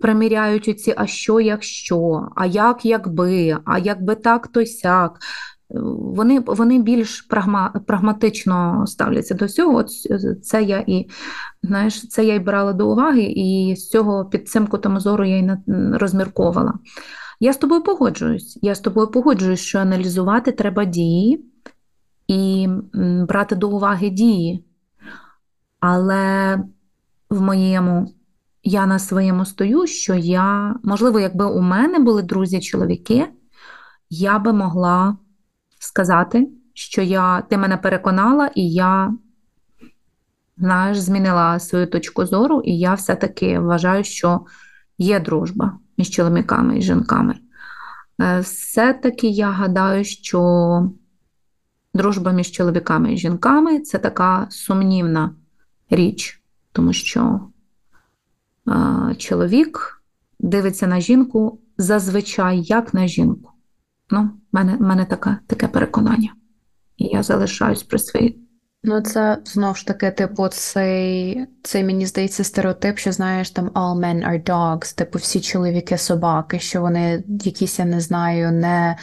[0.00, 5.18] приміряють оці, а що, якщо, а як, якби, а якби так, то сяк.
[5.98, 9.78] Вони вони більш прагма, прагматично ставляться до всього.
[9.78, 9.90] От
[10.42, 11.08] Це я і
[11.62, 15.36] знаєш, це я і брала до уваги, і з цього під цим кутом зору я
[15.36, 15.50] й
[15.92, 16.74] розмірковала.
[17.40, 18.58] Я з тобою погоджуюсь.
[18.62, 21.44] Я з тобою погоджуюсь, що аналізувати треба дії
[22.28, 22.68] і
[23.28, 24.64] брати до уваги дії.
[25.80, 26.58] Але
[27.30, 28.14] в моєму,
[28.62, 33.28] я на своєму стою, що я, можливо, якби у мене були друзі-чоловіки,
[34.10, 35.16] я би могла
[35.78, 39.14] сказати, що я, ти мене переконала, і я,
[40.58, 44.40] знаєш, змінила свою точку зору, і я все-таки вважаю, що
[44.98, 47.34] є дружба між чоловіками і жінками.
[48.20, 50.90] Е, все-таки я гадаю, що
[51.96, 55.34] дружба між чоловіками і жінками це така сумнівна
[55.90, 56.42] річ,
[56.72, 57.40] тому що
[58.68, 60.02] е, чоловік
[60.40, 63.50] дивиться на жінку зазвичай як на жінку.
[64.10, 66.34] Ну, в мене мене таке, таке переконання.
[66.96, 68.46] І я залишаюсь при своїй.
[68.82, 74.00] Ну, це знову ж таки, типу, цей, цей мені здається, стереотип, що знаєш, там all
[74.00, 78.96] men are dogs, типу, всі чоловіки собаки, що вони якісь, я не знаю, не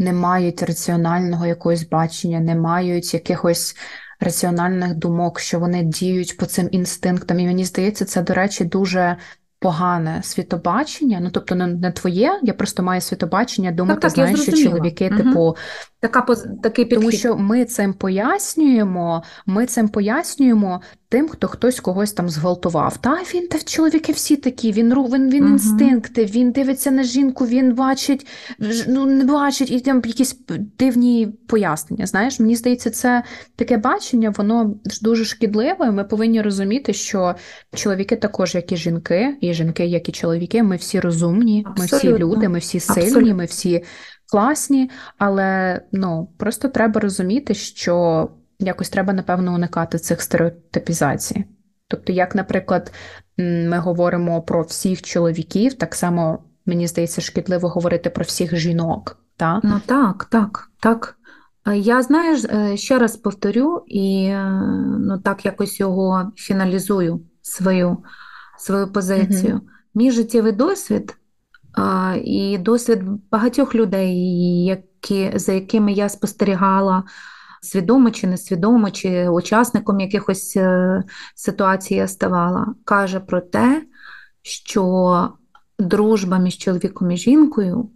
[0.00, 3.76] не мають раціонального якогось бачення, не мають якихось
[4.20, 7.40] раціональних думок, що вони діють по цим інстинктам.
[7.40, 9.16] І мені здається, це, до речі, дуже
[9.60, 14.42] погане світобачення, ну тобто не, не твоє, я просто маю світобачення, думати, так, так, знаєш,
[14.42, 15.22] що чоловіки, угу.
[15.22, 15.56] типу,
[16.00, 16.26] така
[16.62, 16.98] такий підхід.
[16.98, 22.96] тому що ми цим пояснюємо, ми цим пояснюємо тим, хто хтось когось там зґвалтував.
[22.96, 25.52] Та він та чоловіки всі такі, він він, він угу.
[25.52, 28.26] інстинкти, він дивиться на жінку, він бачить,
[28.88, 30.38] ну не бачить, і там якісь
[30.78, 32.06] дивні пояснення.
[32.06, 33.22] Знаєш, мені здається, це
[33.56, 35.90] таке бачення, воно дуже шкідливе.
[35.90, 37.34] Ми повинні розуміти, що
[37.74, 41.82] чоловіки також, як і жінки, і жінки, як і чоловіки, ми всі розумні, Абсолютно.
[41.82, 43.34] ми всі люди, ми всі сильні, Абсолютно.
[43.34, 43.84] ми всі
[44.30, 48.28] класні, але ну просто треба розуміти, що
[48.58, 51.44] якось треба, напевно, уникати цих стереотипізацій.
[51.88, 52.92] Тобто, як, наприклад,
[53.38, 59.18] ми говоримо про всіх чоловіків, так само мені здається, шкідливо говорити про всіх жінок.
[59.36, 59.60] Так?
[59.64, 61.16] Ну так, так, так.
[61.74, 64.62] Я знаєш, е, ще раз повторю і е,
[64.98, 67.98] ну так якось його фіналізую свою
[68.60, 69.54] свою позицію.
[69.54, 69.66] Угу.
[69.94, 71.16] Мій життєвий досвід
[72.24, 73.00] і досвід
[73.30, 74.16] багатьох людей,
[74.64, 77.04] які, за якими я спостерігала
[77.62, 81.02] свідомо чи несвідомо, чи учасником якихось е,
[81.34, 83.82] ситуацій я ставала, каже про те,
[84.42, 85.28] що
[85.78, 87.90] дружба між чоловіком і жінкою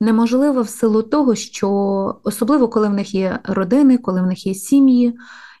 [0.00, 1.70] неможлива в силу того, що
[2.24, 5.14] особливо коли в них є родини, коли в них є сім'ї.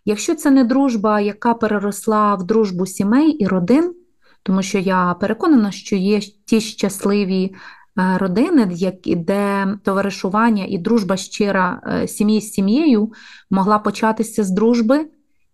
[0.04, 3.94] Якщо це не дружба, яка переросла в дружбу сімей і родин,
[4.42, 7.54] тому що я переконана, що є ті щасливі
[7.98, 13.12] е, родини, де товаришування і дружба щира е, сім'ї з сім'єю
[13.50, 15.06] могла початися з дружби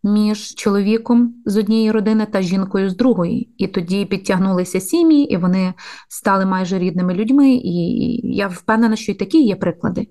[0.05, 3.55] між чоловіком з однієї родини та жінкою з другої.
[3.57, 5.75] І тоді підтягнулися сім'ї, і вони
[6.09, 7.51] стали майже рідними людьми.
[7.51, 10.09] І я впевнена, що і такі є приклади.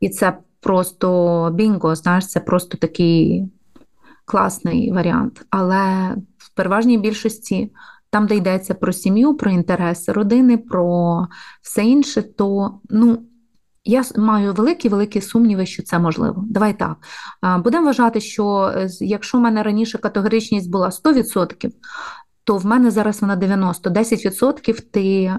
[0.00, 3.44] І це просто бінго, знаєш, це просто такий
[4.24, 5.46] класний варіант.
[5.50, 6.14] Але
[6.54, 7.72] переважній більшості,
[8.10, 11.26] там, де йдеться про сім'ю, про інтереси родини, про
[11.62, 13.26] все інше, то ну.
[13.84, 16.44] Я маю великі-великі сумніви, що це можливо.
[16.46, 16.96] Давай так.
[17.64, 21.70] Будемо вважати, що е, якщо в мене раніше категоричність була 100%,
[22.44, 23.90] то в мене зараз вона 90%.
[23.90, 25.34] 10% ти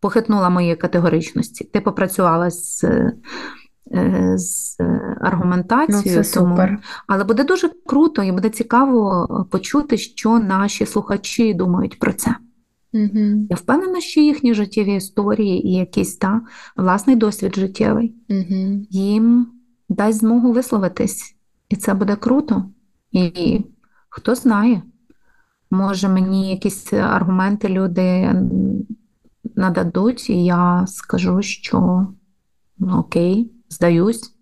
[0.00, 1.64] похитнула моєї категоричності.
[1.64, 2.84] Ти попрацювала з
[4.36, 4.76] з
[5.20, 6.18] аргументацією.
[6.18, 6.50] Ну, це тому...
[6.50, 6.78] супер.
[7.06, 12.36] Але буде дуже круто і буде цікаво почути, що наші слухачі думають про це.
[12.92, 13.46] Угу.
[13.50, 16.40] Я впевнена, що їхні життєві історії і якийсь та
[16.76, 18.86] власний досвід життєвий Угу.
[18.90, 19.46] їм
[19.88, 21.36] дасть змогу висловитись,
[21.68, 22.64] і це буде круто.
[23.12, 23.60] І
[24.08, 24.82] хто знає,
[25.70, 28.34] може мені якісь аргументи люди
[29.56, 32.06] нададуть, і я скажу, що
[32.78, 34.34] ну, окей, здаюсь,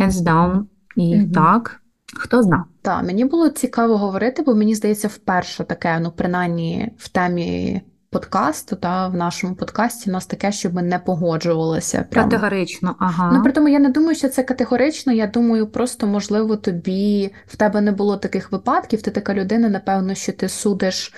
[0.00, 0.62] hands down,
[0.96, 1.30] і Мгм.
[1.32, 1.80] так,
[2.14, 2.64] хто зна.
[2.82, 7.80] Так, мені було цікаво говорити, бо мені здається, вперше таке, ну, принаймні в темі
[8.10, 12.06] подкасту, та в нашому подкасті у нас таке, щоб ми не погоджувалися.
[12.10, 12.30] Прямо.
[12.30, 13.32] Категорично, ага.
[13.32, 15.12] Ну, при тому я не думаю, що це категорично.
[15.12, 19.02] Я думаю, просто можливо тобі в тебе не було таких випадків.
[19.02, 21.14] Ти така людина, напевно, що ти судиш.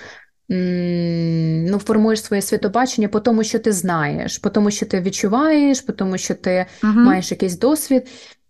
[0.49, 5.93] Ну, формуєш своє світобачення по тому, що ти знаєш, по тому, що ти відчуваєш, по
[5.93, 7.03] тому, що ти Мгм.
[7.03, 8.07] маєш якийсь досвід.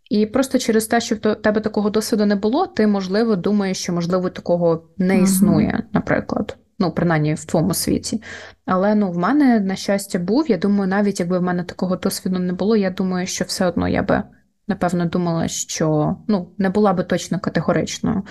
[0.10, 3.94] І просто через те, що в тебе такого досвіду не було, ти, можливо, думаєш, що,
[3.94, 6.58] можливо, такого не існує, наприклад.
[6.80, 8.22] Ну, принаймні в твоєму світі.
[8.66, 10.52] Але ну, в мене, на щастя, був.
[10.52, 13.88] Я думаю, навіть якби в мене такого досвіду не було, я думаю, що все одно
[13.88, 14.24] я би,
[14.68, 18.24] напевно, думала, що ну, не була би точно категоричною.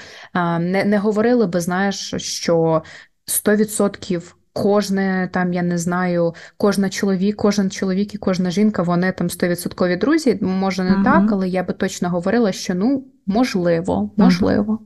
[0.61, 2.83] Не, не говорили би, знаєш, що
[3.27, 9.29] 100% кожне там, я не знаю, кожна чоловік, кожен чоловік і кожна жінка, вони там
[9.29, 10.39] 100% друзі.
[10.43, 11.05] Може, не Мгм.
[11.05, 14.79] так, але я би точно говорила, що ну, можливо, можливо.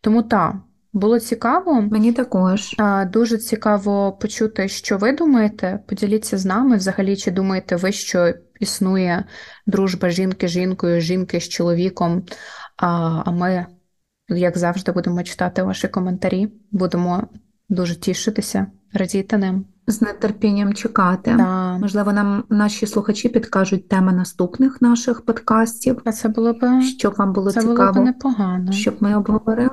[0.00, 0.54] Тому так,
[0.92, 1.82] було цікаво.
[1.82, 2.74] Мені також.
[2.78, 5.80] А, Дуже цікаво почути, що ви думаєте.
[5.88, 6.76] Поділіться з нами.
[6.76, 9.24] Взагалі, чи думаєте ви, що існує
[9.66, 12.22] дружба жінки з жінкою, жінки з чоловіком?
[12.76, 13.66] А, а ми,
[14.28, 17.28] як завжди, будемо читати ваші коментарі, будемо
[17.68, 19.64] дуже тішитися, радіти ним.
[19.86, 21.34] З нетерпінням чекати.
[21.38, 27.14] Та, Можливо, нам наші слухачі підкажуть теми наступних наших подкастів, а це було б щоб
[27.14, 28.72] вам було це було б цікаво, непогано.
[28.72, 29.70] щоб ми обговорили.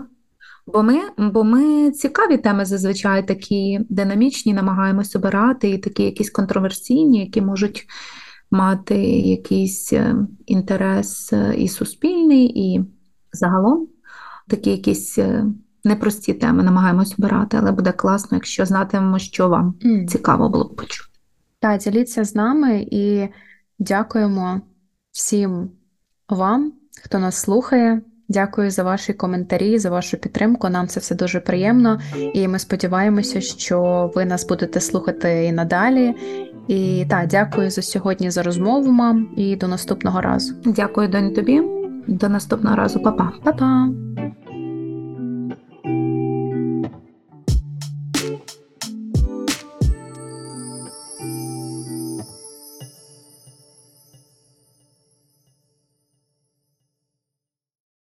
[0.67, 7.19] Бо ми, бо ми цікаві теми зазвичай такі динамічні, намагаємось обирати, і такі якісь контроверсійні,
[7.19, 7.87] які можуть
[8.51, 10.15] мати якийсь е,
[10.45, 12.85] інтерес е, і суспільний, і
[13.31, 13.87] загалом
[14.47, 15.45] такі якісь е,
[15.85, 20.07] непрості теми намагаємось обирати, але буде класно, якщо знатимемо, що вам М.
[20.07, 21.09] цікаво було б почути.
[21.59, 23.27] Так, діліться з нами і
[23.79, 24.61] дякуємо
[25.11, 25.69] всім
[26.29, 26.73] вам,
[27.03, 28.01] хто нас слухає.
[28.29, 30.69] Дякую за ваші коментарі, за вашу підтримку.
[30.69, 31.99] Нам це все дуже приємно,
[32.33, 36.15] і ми сподіваємося, що ви нас будете слухати і надалі.
[36.67, 40.53] І так, дякую за сьогодні за розмову, мам, і до наступного разу.
[40.65, 41.61] Дякую, донь, тобі.
[42.07, 43.31] До наступного разу, Па-па.
[43.43, 43.89] Па-па!